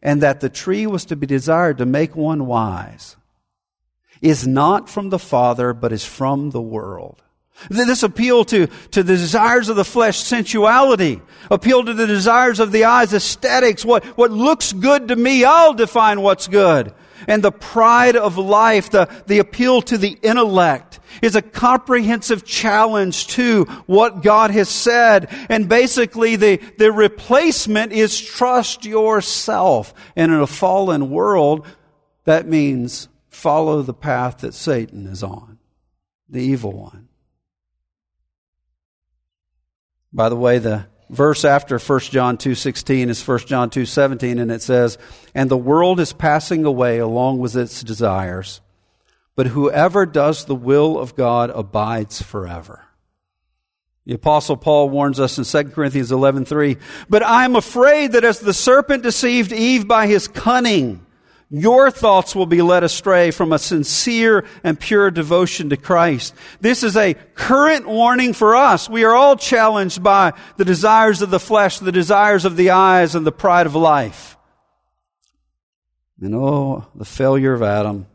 [0.00, 3.16] and that the tree was to be desired to make one wise,
[4.22, 7.24] is not from the Father, but is from the world.
[7.68, 12.72] This appeal to, to the desires of the flesh, sensuality, appeal to the desires of
[12.72, 16.92] the eyes, aesthetics, what, what looks good to me, I'll define what's good.
[17.26, 23.26] And the pride of life, the, the appeal to the intellect, is a comprehensive challenge
[23.28, 25.28] to what God has said.
[25.48, 29.92] And basically the, the replacement is trust yourself.
[30.14, 31.66] And in a fallen world,
[32.24, 35.58] that means follow the path that Satan is on,
[36.28, 37.07] the evil one.
[40.12, 44.62] By the way, the verse after 1 John 2:16 is 1 John 2:17 and it
[44.62, 44.98] says,
[45.34, 48.60] "And the world is passing away along with its desires,
[49.36, 52.82] but whoever does the will of God abides forever."
[54.06, 56.78] The apostle Paul warns us in 2 Corinthians 11:3,
[57.10, 61.04] "But I am afraid that as the serpent deceived Eve by his cunning,
[61.50, 66.34] your thoughts will be led astray from a sincere and pure devotion to Christ.
[66.60, 68.88] This is a current warning for us.
[68.88, 73.14] We are all challenged by the desires of the flesh, the desires of the eyes,
[73.14, 74.36] and the pride of life.
[76.20, 78.06] And oh, the failure of Adam.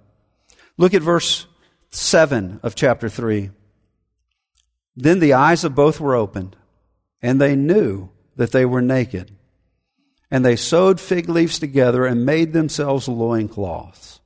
[0.77, 1.47] Look at verse
[1.89, 3.49] 7 of chapter 3.
[4.95, 6.55] Then the eyes of both were opened,
[7.21, 9.31] and they knew that they were naked
[10.33, 14.19] and they sewed fig leaves together and made themselves loincloths.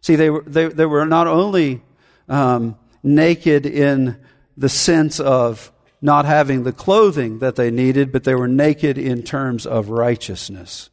[0.00, 1.82] See, they were, they, they were not only
[2.28, 4.16] um, naked in
[4.56, 9.24] the sense of not having the clothing that they needed, but they were naked in
[9.24, 10.88] terms of righteousness.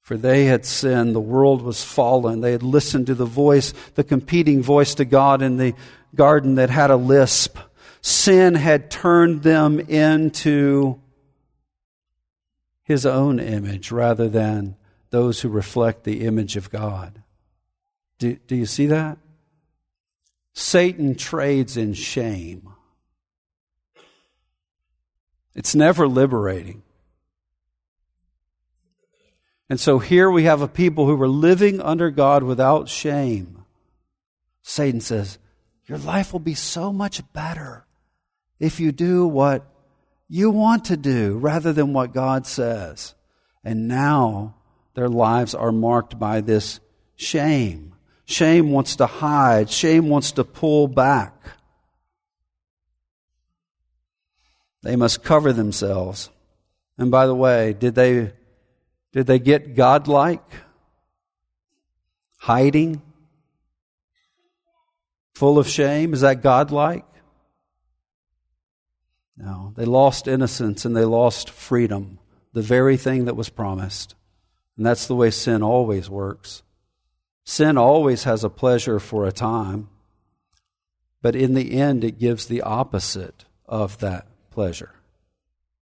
[0.00, 2.40] For they had sinned, the world was fallen.
[2.40, 5.74] They had listened to the voice, the competing voice to God in the
[6.16, 7.58] garden that had a lisp.
[8.00, 11.00] Sin had turned them into
[12.84, 14.76] his own image rather than
[15.10, 17.22] those who reflect the image of God.
[18.18, 19.18] Do, do you see that?
[20.54, 22.68] Satan trades in shame.
[25.54, 26.82] It's never liberating.
[29.68, 33.64] And so here we have a people who were living under God without shame.
[34.62, 35.38] Satan says,
[35.86, 37.86] Your life will be so much better
[38.58, 39.66] if you do what
[40.32, 43.14] you want to do rather than what God says.
[43.62, 44.54] And now
[44.94, 46.80] their lives are marked by this
[47.16, 47.94] shame.
[48.24, 49.68] Shame wants to hide.
[49.68, 51.34] Shame wants to pull back.
[54.82, 56.30] They must cover themselves.
[56.96, 58.32] And by the way, did they,
[59.12, 60.50] did they get godlike?
[62.38, 63.02] Hiding?
[65.34, 66.14] Full of shame?
[66.14, 67.04] Is that godlike?
[69.36, 72.18] No, they lost innocence and they lost freedom,
[72.52, 74.14] the very thing that was promised.
[74.76, 76.62] And that's the way sin always works.
[77.44, 79.88] Sin always has a pleasure for a time,
[81.20, 84.94] but in the end, it gives the opposite of that pleasure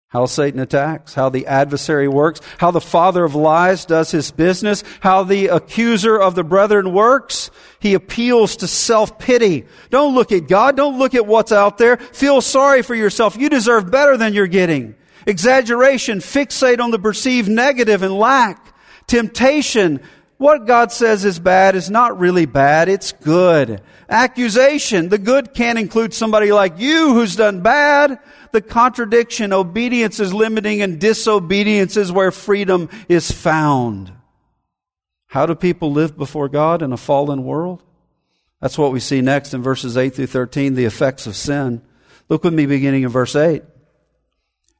[0.10, 4.84] how Satan attacks, how the adversary works, how the father of lies does his business,
[5.02, 7.52] how the accuser of the brethren works.
[7.80, 9.68] He appeals to self-pity.
[9.92, 10.76] Don't look at God.
[10.76, 11.98] Don't look at what's out there.
[11.98, 13.38] Feel sorry for yourself.
[13.38, 14.96] You deserve better than you're getting.
[15.28, 18.74] Exaggeration, fixate on the perceived negative and lack.
[19.06, 20.02] Temptation,
[20.40, 22.90] what God says is bad is not really bad.
[22.90, 23.82] It's good.
[24.10, 28.20] Accusation, the good can't include somebody like you who's done bad
[28.52, 29.54] the contradiction.
[29.54, 34.12] Obedience is limiting and disobedience is where freedom is found.
[35.28, 37.84] How do people live before God in a fallen world?
[38.62, 41.82] That's what we see next in verses 8 through 13, the effects of sin.
[42.28, 43.64] Look with me beginning in verse 8.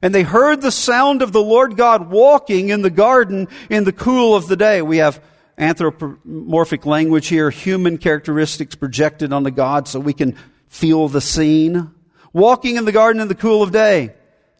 [0.02, 3.92] And they heard the sound of the Lord God walking in the garden in the
[3.92, 4.82] cool of the day.
[4.82, 5.22] We have
[5.60, 10.36] anthropomorphic language here, human characteristics projected onto God so we can
[10.68, 11.90] feel the scene
[12.32, 14.14] walking in the garden in the cool of day.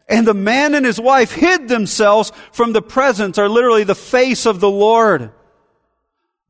[0.09, 4.45] And the man and his wife hid themselves from the presence, or literally the face
[4.45, 5.31] of the Lord.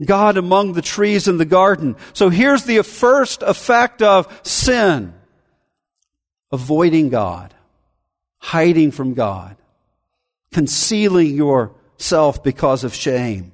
[0.02, 1.96] God among the trees in the garden.
[2.14, 5.12] So here's the first effect of sin.
[6.50, 7.54] Avoiding God.
[8.38, 9.56] Hiding from God.
[10.52, 13.52] Concealing yourself because of shame.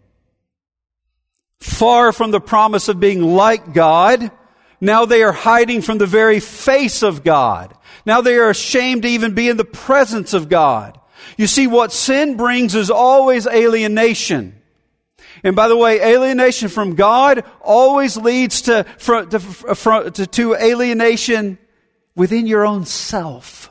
[1.61, 4.31] Far from the promise of being like God,
[4.81, 7.77] now they are hiding from the very face of God.
[8.05, 10.99] Now they are ashamed to even be in the presence of God.
[11.37, 14.61] You see, what sin brings is always alienation.
[15.43, 21.59] And by the way, alienation from God always leads to, to, to, to alienation
[22.15, 23.71] within your own self.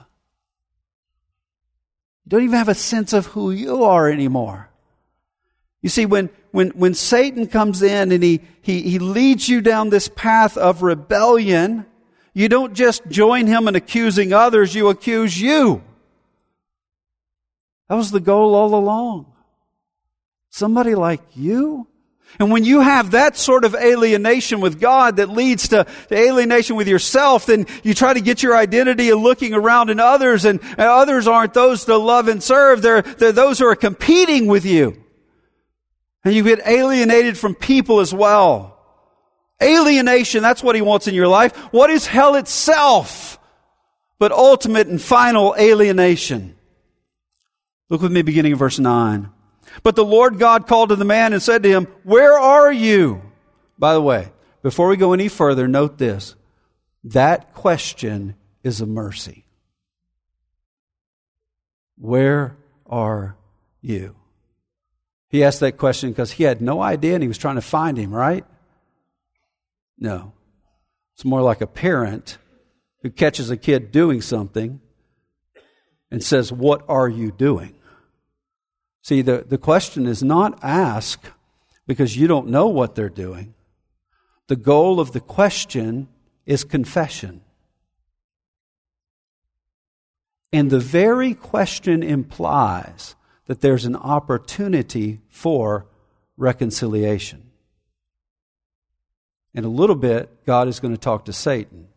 [2.25, 4.69] You don't even have a sense of who you are anymore.
[5.85, 9.91] You see, when, when, when Satan comes in and he, he, he leads you down
[9.91, 11.85] this path of rebellion,
[12.33, 15.83] you don't just join him in accusing others, you accuse you.
[17.87, 19.31] That was the goal all along.
[20.49, 21.85] Somebody like you?
[22.39, 26.77] And when you have that sort of alienation with God that leads to, to, alienation
[26.77, 30.59] with yourself, then you try to get your identity in looking around in others, and,
[30.63, 32.81] and others aren't those to love and serve.
[32.81, 35.04] They're, they're those who are competing with you.
[36.25, 38.77] And you get alienated from people as well.
[39.61, 41.55] Alienation, that's what he wants in your life.
[41.71, 43.39] What is hell itself?
[44.17, 46.55] But ultimate and final alienation.
[47.89, 49.29] Look with me beginning of verse 9.
[49.83, 53.21] But the Lord God called to the man and said to him, Where are you?
[53.77, 54.31] By the way,
[54.63, 56.35] before we go any further, note this.
[57.03, 59.45] That question is a mercy.
[61.97, 62.57] Where
[62.87, 63.37] are
[63.81, 64.15] you?
[65.35, 67.97] He asked that question because he had no idea and he was trying to find
[67.97, 68.45] him, right?
[69.99, 70.31] No.
[71.13, 72.37] It's more like a parent
[73.01, 74.79] who catches a kid doing something
[76.09, 77.75] and says, What are you doing?
[79.01, 81.29] See, the, the question is not ask
[81.85, 83.55] because you don't know what they're doing.
[84.47, 86.07] The goal of the question
[86.45, 87.41] is confession.
[90.53, 95.87] And the very question implies that there's an opportunity for
[96.37, 97.51] reconciliation.
[99.53, 101.87] In a little bit, God is going to talk to Satan.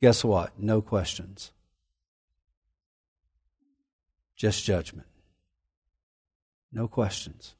[0.00, 0.58] Guess what?
[0.58, 1.52] No questions.
[4.36, 5.06] Just judgment.
[6.72, 7.54] No questions.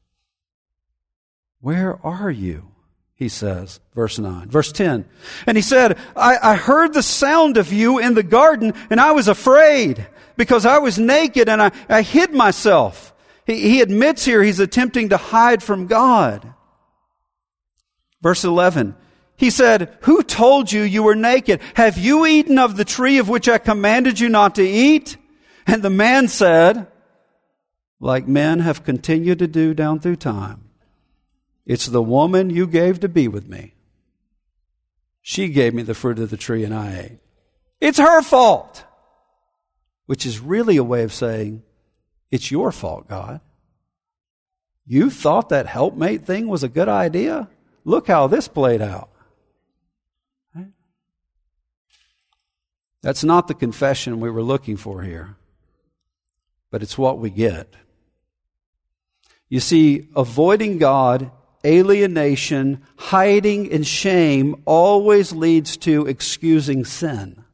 [1.61, 2.73] Where are you?
[3.15, 4.51] He says, verse 9.
[4.51, 5.07] Verse 10.
[5.47, 9.13] And he said, I, I heard the sound of you in the garden, and I
[9.13, 10.07] was afraid
[10.37, 13.15] because I was naked and I, I hid myself.
[13.47, 16.53] He, he admits here he's attempting to hide from God.
[18.21, 18.97] Verse 11.
[19.37, 21.61] He said, Who told you you were naked?
[21.75, 25.17] Have you eaten of the tree of which I commanded you not to eat?
[25.67, 26.89] And the man said,
[28.01, 30.71] like men have continued to do down through time,
[31.65, 33.75] it's the woman you gave to be with me.
[35.23, 37.19] She gave me the fruit of the tree and I ate.
[37.81, 38.85] It's her fault.
[40.07, 41.65] Which is really a way of saying,
[42.31, 43.41] it's your fault, God.
[44.87, 47.49] You thought that helpmate thing was a good idea?
[47.85, 49.11] Look how this played out.
[53.03, 55.37] That's not the confession we were looking for here,
[56.73, 57.73] but it's what we get.
[59.49, 61.31] You see, avoiding God,
[61.65, 67.45] alienation, hiding, and shame always leads to excusing sin.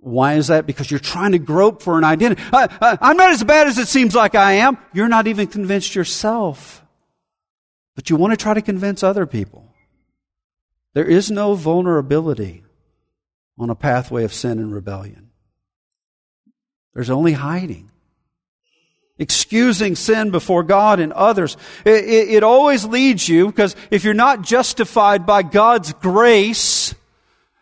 [0.00, 0.66] Why is that?
[0.66, 2.40] Because you're trying to grope for an identity.
[2.52, 4.78] Uh, uh, I, am not as bad as it seems like I am.
[4.92, 6.84] You're not even convinced yourself.
[7.96, 9.74] But you want to try to convince other people.
[10.94, 12.62] There is no vulnerability
[13.58, 15.30] on a pathway of sin and rebellion.
[16.94, 17.90] There's only hiding.
[19.18, 21.56] Excusing sin before God and others.
[21.84, 26.94] It, it, it always leads you, because if you're not justified by God's grace,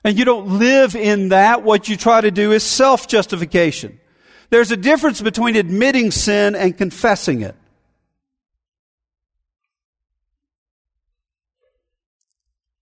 [0.06, 3.98] and you don't live in that, what you try to do is self justification.
[4.50, 7.56] There's a difference between admitting sin and confessing it.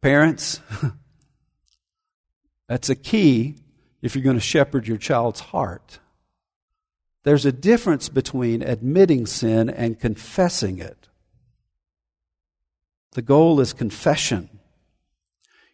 [0.02, 0.60] Parents,
[2.68, 3.56] that's a key
[4.02, 6.00] if you're going to shepherd your child's heart.
[7.24, 11.08] There's a difference between admitting sin and confessing it.
[13.14, 14.53] The goal is confession.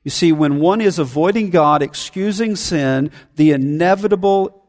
[0.04, 4.64] You see, when one is avoiding God, excusing sin, the inevitable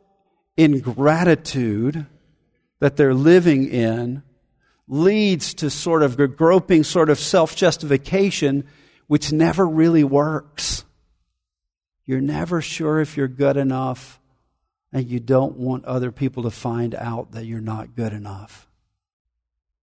[0.56, 2.06] ingratitude
[2.80, 4.22] that they're living in
[4.88, 8.64] leads to sort of a groping sort of self justification,
[9.06, 10.84] which never really works.
[12.04, 14.20] You're never sure if you're good enough,
[14.92, 18.66] and you don't want other people to find out that you're not good enough.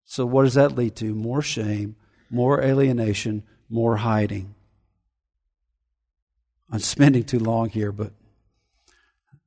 [0.04, 1.16] So, what does that lead to?
[1.16, 1.96] More shame,
[2.30, 4.56] more alienation, more hiding.
[6.72, 8.12] I'm spending too long here, but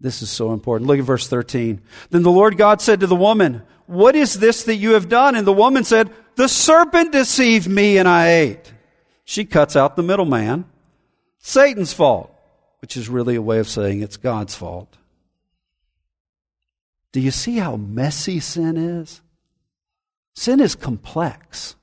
[0.00, 0.88] this is so important.
[0.88, 1.80] Look at verse 13.
[2.08, 5.34] Then the Lord God said to the woman, What is this that you have done?
[5.34, 8.72] And the woman said, The serpent deceived me and I ate.
[9.24, 10.64] She cuts out the middleman.
[11.38, 12.34] Satan's fault,
[12.80, 14.96] which is really a way of saying it's God's fault.
[17.12, 19.20] Do you see how messy sin is?
[20.34, 21.76] Sin is complex.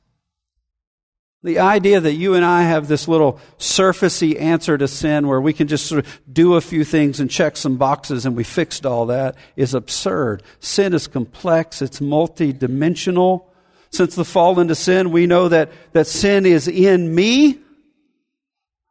[1.48, 5.54] The idea that you and I have this little surfacey answer to sin where we
[5.54, 8.86] can just sort of do a few things and check some boxes and we fixed
[8.86, 10.44] all that is absurd.
[10.60, 13.46] Sin is complex, it's multidimensional.
[13.92, 17.60] Since the fall into sin, we know that, that sin is in me.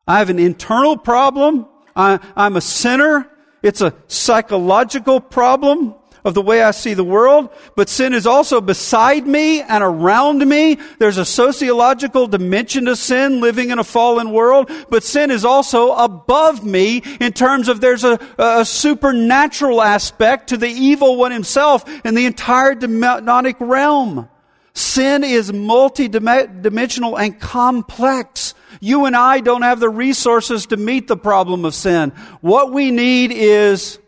[0.09, 1.67] I have an internal problem.
[1.95, 3.31] I, I'm a sinner.
[3.63, 5.95] It's a psychological problem
[6.27, 10.47] of the way I see the world, but sin is also beside me and around
[10.47, 10.77] me.
[10.99, 15.93] There's a sociological dimension to sin living in a fallen world, but sin is also
[15.93, 21.85] above me in terms of there's a, a supernatural aspect to the evil one himself
[22.05, 24.29] and the entire demonic realm.
[24.75, 28.55] Sin is multidimensional and complex.
[28.81, 32.11] You and I don't have the resources to meet the problem of sin.
[32.41, 34.01] What we need is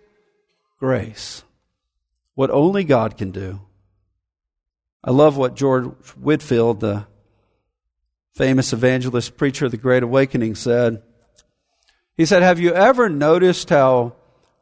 [0.81, 1.45] grace
[2.39, 3.59] what only God can do.
[5.03, 7.05] I love what George Whitefield, the
[8.37, 11.03] famous evangelist preacher of the Great Awakening, said.
[12.17, 14.15] He said, Have you ever noticed how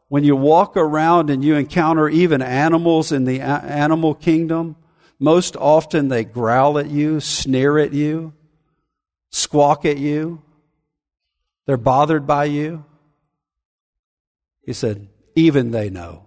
[0.09, 4.77] when you walk around and you encounter even animals in the animal kingdom,
[5.19, 8.33] most often they growl at you, sneer at you,
[9.29, 10.41] squawk at you,
[11.67, 12.87] they're bothered by you?
[14.65, 16.26] He said, Even they know.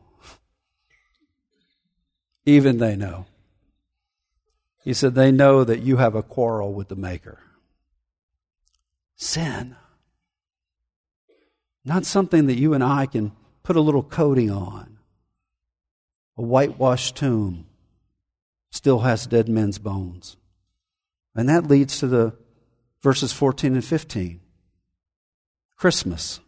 [2.45, 3.25] Even they know.
[4.83, 7.39] He said, they know that you have a quarrel with the Maker.
[9.15, 9.75] Sin.
[11.83, 13.33] Not something that you and I can
[13.63, 14.97] put a little coating on.
[16.37, 17.65] A whitewashed tomb
[18.71, 20.37] still has dead men's bones.
[21.35, 22.35] And that leads to the
[23.01, 24.39] verses 14 and 15.
[25.75, 26.39] Christmas.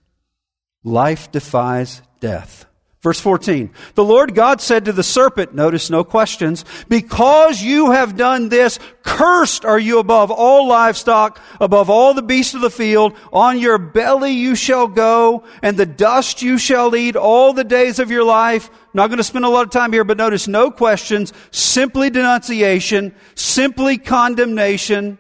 [0.83, 2.65] Life defies death.
[3.01, 3.71] Verse 14.
[3.95, 8.77] The Lord God said to the serpent, notice no questions, because you have done this,
[9.01, 13.13] cursed are you above all livestock, above all the beasts of the field.
[13.33, 17.97] On your belly you shall go, and the dust you shall eat all the days
[17.97, 18.69] of your life.
[18.93, 23.15] Not going to spend a lot of time here, but notice no questions, simply denunciation,
[23.33, 25.17] simply condemnation.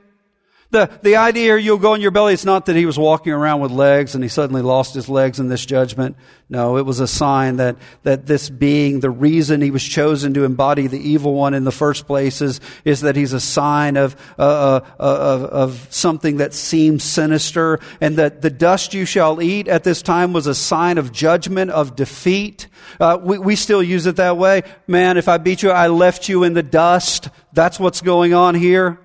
[0.71, 3.59] The, the idea you'll go in your belly, it's not that he was walking around
[3.59, 6.15] with legs and he suddenly lost his legs in this judgment.
[6.49, 10.45] No, it was a sign that, that this being, the reason he was chosen to
[10.45, 14.15] embody the evil one in the first place is, is that he's a sign of,
[14.39, 19.41] uh, uh, uh, of, of something that seems sinister and that the dust you shall
[19.41, 22.67] eat at this time was a sign of judgment, of defeat.
[22.97, 24.63] Uh, we, we still use it that way.
[24.87, 27.27] Man, if I beat you, I left you in the dust.
[27.51, 29.00] That's what's going on here.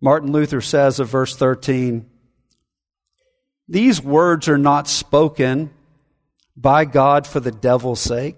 [0.00, 2.08] Martin Luther says of verse 13,
[3.68, 5.70] these words are not spoken
[6.56, 8.36] by God for the devil's sake.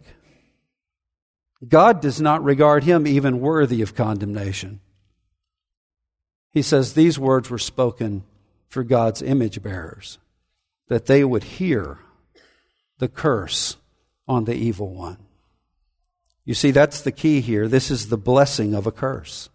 [1.66, 4.80] God does not regard him even worthy of condemnation.
[6.52, 8.24] He says these words were spoken
[8.68, 10.18] for God's image bearers,
[10.88, 11.98] that they would hear
[12.98, 13.76] the curse
[14.28, 15.18] on the evil one.
[16.44, 17.68] You see, that's the key here.
[17.68, 19.48] This is the blessing of a curse.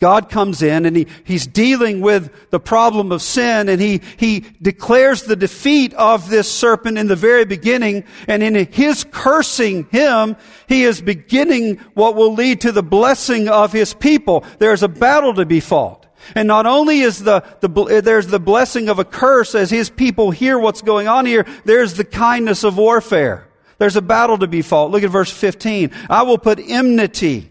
[0.00, 4.44] God comes in and he, he's dealing with the problem of sin and he, he
[4.62, 8.04] declares the defeat of this serpent in the very beginning.
[8.28, 10.36] And in his cursing him,
[10.68, 14.44] he is beginning what will lead to the blessing of his people.
[14.58, 16.06] There's a battle to be fought.
[16.34, 20.30] And not only is the, the, there's the blessing of a curse as his people
[20.30, 23.48] hear what's going on here, there's the kindness of warfare.
[23.78, 24.90] There's a battle to be fought.
[24.90, 25.92] Look at verse 15.
[26.10, 27.50] I will put enmity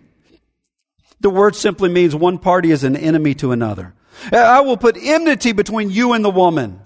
[1.28, 3.93] the word simply means one party is an enemy to another.
[4.32, 6.80] Uh, I will put enmity between you and the woman,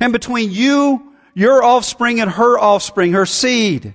[0.00, 3.94] and between you, your offspring, and her offspring, her seed.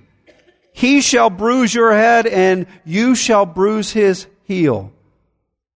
[0.72, 4.90] He shall bruise your head, and you shall bruise his heel.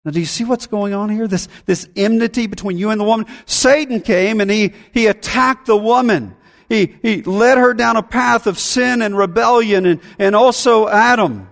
[0.04, 1.26] Now, do you see what's going on here?
[1.26, 3.26] This, this enmity between you and the woman.
[3.46, 6.36] Satan came and he, he attacked the woman.
[6.68, 11.48] He, he led her down a path of sin and rebellion and, and also Adam.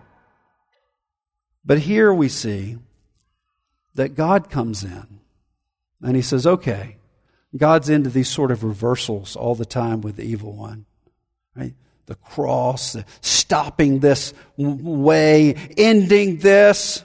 [1.65, 2.79] But here we see
[3.95, 5.21] that God comes in
[6.03, 6.97] and he says, okay,
[7.57, 10.87] God's into these sort of reversals all the time with the evil one.
[11.55, 11.75] Right?
[12.07, 17.05] the cross, stopping this way, ending this,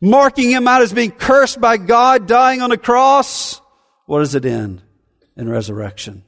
[0.00, 3.60] marking him out as being cursed by God, dying on a cross.
[4.06, 4.82] What does it end?
[5.36, 6.24] In resurrection.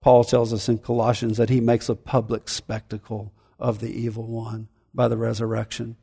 [0.00, 4.68] Paul tells us in Colossians that he makes a public spectacle of the evil one
[4.94, 5.96] by the resurrection.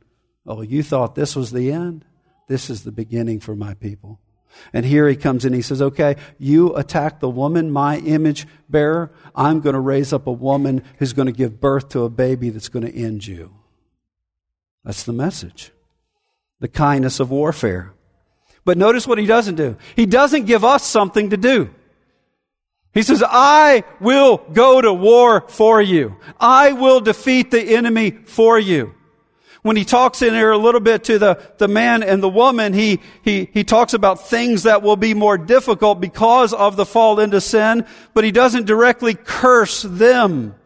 [0.46, 2.04] Oh, you thought this was the end?
[2.48, 4.20] This is the beginning for my people.
[4.72, 9.10] And here he comes in, he says, Okay, you attack the woman, my image bearer.
[9.34, 12.50] I'm going to raise up a woman who's going to give birth to a baby
[12.50, 13.54] that's going to end you.
[14.84, 15.72] That's the message.
[16.60, 17.94] The kindness of warfare.
[18.64, 19.76] But notice what he doesn't do.
[19.96, 21.70] He doesn't give us something to do.
[22.94, 26.16] He says, I will go to war for you.
[26.38, 28.94] I will defeat the enemy for you
[29.62, 32.72] when he talks in here a little bit to the, the man and the woman,
[32.72, 37.20] he, he, he talks about things that will be more difficult because of the fall
[37.20, 40.56] into sin, but he doesn't directly curse them.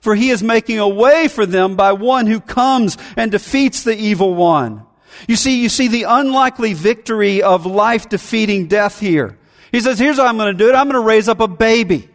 [0.00, 3.96] For he is making a way for them by one who comes and defeats the
[3.96, 4.86] evil one.
[5.26, 9.38] You see, you see the unlikely victory of life defeating death here.
[9.74, 10.76] He says, here's how I'm going to do it.
[10.76, 12.08] I'm going to raise up a baby.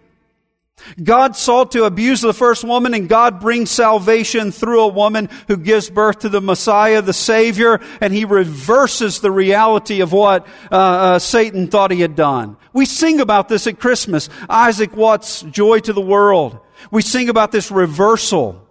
[1.04, 5.58] God sought to abuse the first woman and God brings salvation through a woman who
[5.58, 10.76] gives birth to the Messiah, the Savior, and he reverses the reality of what uh,
[10.76, 12.56] uh, Satan thought he had done.
[12.72, 14.30] We sing about this at Christmas.
[14.48, 16.60] Isaac Watts' Joy to the World.
[16.92, 18.66] We sing about this reversal.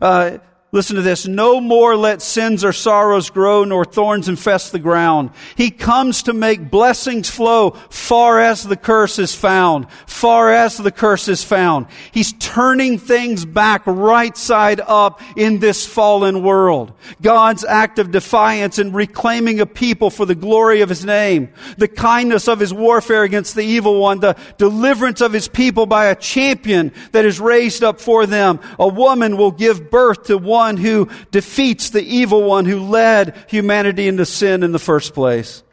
[0.00, 0.38] Uh,
[0.74, 1.26] Listen to this.
[1.26, 5.28] No more let sins or sorrows grow, nor thorns infest the ground.
[5.54, 9.86] He comes to make blessings flow far as the curse is found.
[10.06, 11.88] Far as the curse is found.
[12.10, 16.94] He's turning things back right side up in this fallen world.
[17.20, 21.52] God's act of defiance in reclaiming a people for the glory of His name.
[21.76, 24.20] The kindness of His warfare against the evil one.
[24.20, 28.58] The deliverance of His people by a champion that is raised up for them.
[28.78, 33.34] A woman will give birth to one one who defeats the evil one who led
[33.48, 35.64] humanity into sin in the first place.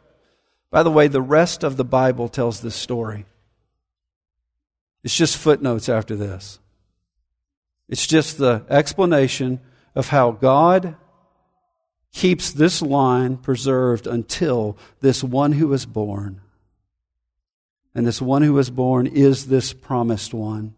[0.70, 3.24] By the way, the rest of the Bible tells this story.
[5.04, 6.58] It's just footnotes after this.
[7.88, 9.60] It's just the explanation
[9.94, 10.96] of how God
[12.12, 16.40] keeps this line preserved until this one who is born.
[17.94, 20.74] And this one who is born is this promised one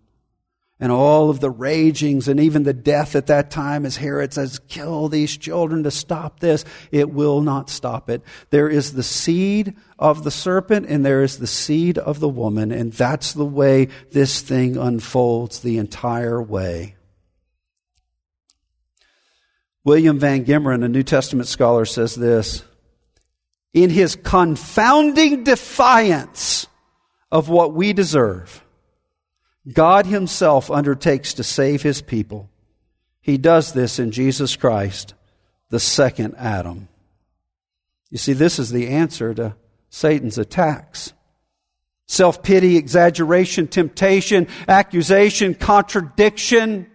[0.81, 4.59] and all of the ragings and even the death at that time as Herod says,
[4.68, 6.64] kill these children to stop this.
[6.91, 8.23] It will not stop it.
[8.51, 12.73] There is the seed of the serpent and there is the seed of the woman,
[12.73, 16.97] and that's the way this thing unfolds the entire way.
[19.85, 22.62] William VanGemeren, a New Testament scholar, says this
[23.75, 26.66] In his confounding defiance
[27.31, 28.62] of what we deserve,
[29.71, 32.51] God Himself undertakes to save His people.
[33.21, 35.15] He does this in Jesus Christ,
[35.71, 36.89] the second Adam.
[38.11, 39.57] You see, this is the answer to
[39.89, 41.13] Satan's attacks.
[42.07, 46.91] Self pity, exaggeration, temptation, accusation, contradiction.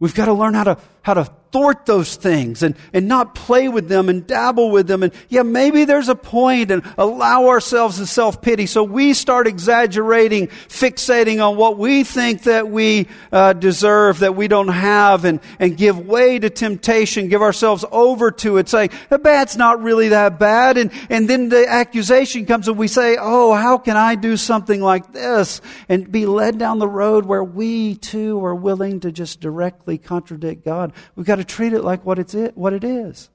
[0.00, 3.68] We've got to learn how to, how to thwart those things and, and not play
[3.68, 5.02] with them and dabble with them.
[5.02, 8.66] And yeah, maybe there's a point and allow ourselves the self pity.
[8.66, 14.48] So we start exaggerating, fixating on what we think that we uh, deserve, that we
[14.48, 19.18] don't have, and, and give way to temptation, give ourselves over to it, saying, the
[19.18, 20.76] bad's not really that bad.
[20.76, 24.80] And, and then the accusation comes and we say, oh, how can I do something
[24.80, 25.60] like this?
[25.88, 30.64] And be led down the road where we too are willing to just directly contradict
[30.64, 30.92] God.
[31.16, 33.30] We've got to treat it like what, it's it, what it is.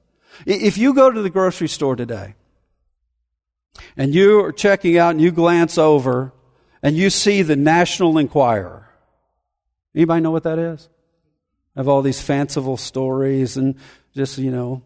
[0.46, 2.34] If you go to the grocery store today
[3.96, 6.32] and you are checking out and you glance over
[6.82, 8.88] and you see the National Enquirer,
[9.94, 10.88] anybody know what that is?
[11.76, 13.76] Have all these fanciful stories and
[14.14, 14.82] just, you know,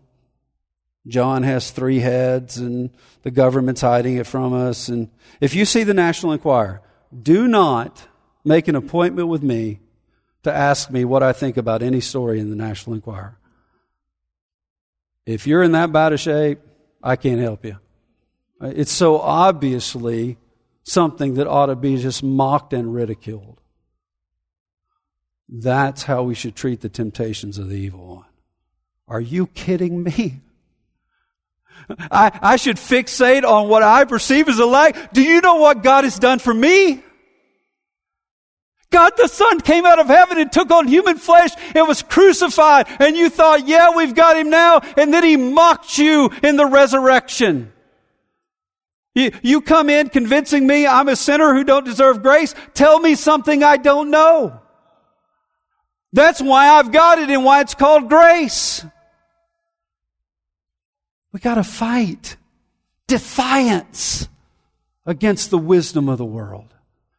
[1.07, 2.91] John has three heads and
[3.23, 4.89] the government's hiding it from us.
[4.89, 5.11] And
[5.41, 6.83] if you see the National Enquirer,
[7.23, 8.07] do not
[8.45, 9.81] make an appointment with me
[10.49, 13.39] to ask me what I think about any story in the National Enquirer.
[15.27, 16.61] If you're in that bad a shape,
[17.03, 17.79] I can't help you.
[18.61, 20.39] It's so obviously
[20.85, 23.61] something that ought to be just mocked and ridiculed.
[25.49, 28.25] That's how we should treat the temptations of the evil one.
[29.07, 30.41] Are you kidding me?
[32.11, 35.13] I, I should fixate on what I perceive as a lack.
[35.13, 37.03] Do you know what God has done for me?
[38.91, 42.87] God the Son came out of heaven and took on human flesh and was crucified.
[43.01, 44.81] And you thought, yeah, we've got him now.
[44.97, 47.73] And then he mocked you in the resurrection.
[49.15, 52.55] You, you come in convincing me I'm a sinner who don't deserve grace.
[52.75, 54.61] Tell me something I don't know.
[56.13, 58.85] That's why I've got it and why it's called grace.
[61.33, 62.37] We got to fight
[63.07, 64.29] defiance
[65.05, 66.75] against the wisdom of the world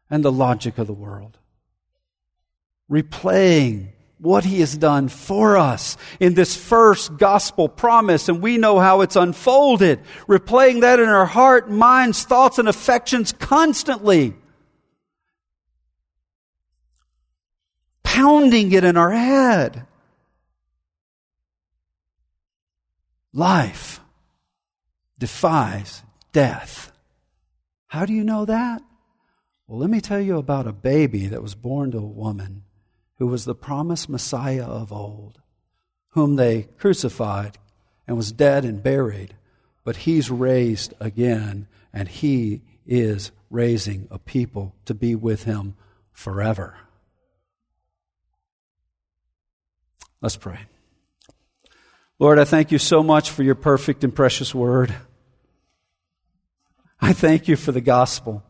[0.09, 1.38] and the logic of the world.
[2.89, 8.79] Replaying what he has done for us in this first gospel promise, and we know
[8.79, 10.01] how it's unfolded.
[10.27, 14.33] Replaying that in our heart, minds, thoughts, and affections constantly.
[18.03, 19.85] Pounding it in our head.
[23.31, 24.01] Life
[25.17, 26.91] defies death.
[27.87, 28.81] How do you know that?
[29.67, 32.63] Well, let me tell you about a baby that was born to a woman
[33.19, 35.39] who was the promised Messiah of old,
[36.11, 37.57] whom they crucified
[38.07, 39.35] and was dead and buried,
[39.83, 45.75] but he's raised again, and he is raising a people to be with him
[46.11, 46.77] forever.
[50.21, 50.59] Let's pray.
[52.19, 54.93] Lord, I thank you so much for your perfect and precious word.
[57.01, 58.43] I thank you for the gospel.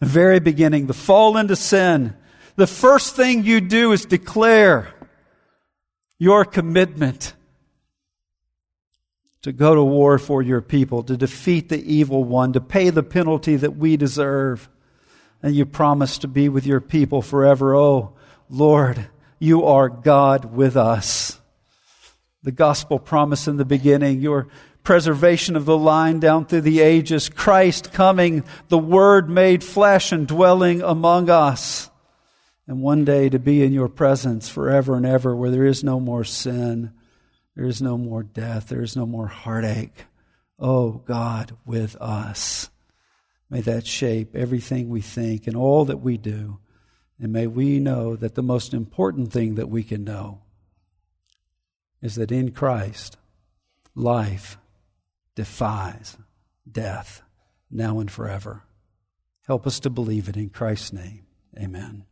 [0.00, 2.16] The very beginning, the fall into sin.
[2.56, 4.92] The first thing you do is declare
[6.18, 7.34] your commitment
[9.42, 13.02] to go to war for your people, to defeat the evil one, to pay the
[13.02, 14.68] penalty that we deserve.
[15.42, 17.74] And you promise to be with your people forever.
[17.74, 18.12] Oh,
[18.48, 19.08] Lord,
[19.40, 21.40] you are God with us.
[22.44, 24.46] The gospel promise in the beginning, your
[24.84, 30.26] preservation of the line down through the ages, Christ coming, the Word made flesh and
[30.26, 31.88] dwelling among us.
[32.66, 35.98] And one day to be in your presence forever and ever, where there is no
[35.98, 36.92] more sin,
[37.56, 40.06] there is no more death, there is no more heartache.
[40.58, 42.70] Oh, God, with us.
[43.50, 46.58] May that shape everything we think and all that we do.
[47.18, 50.40] And may we know that the most important thing that we can know
[52.00, 53.16] is that in Christ,
[53.94, 54.56] life
[55.34, 56.16] defies
[56.70, 57.22] death
[57.70, 58.62] now and forever.
[59.46, 61.26] Help us to believe it in Christ's name.
[61.58, 62.04] Amen.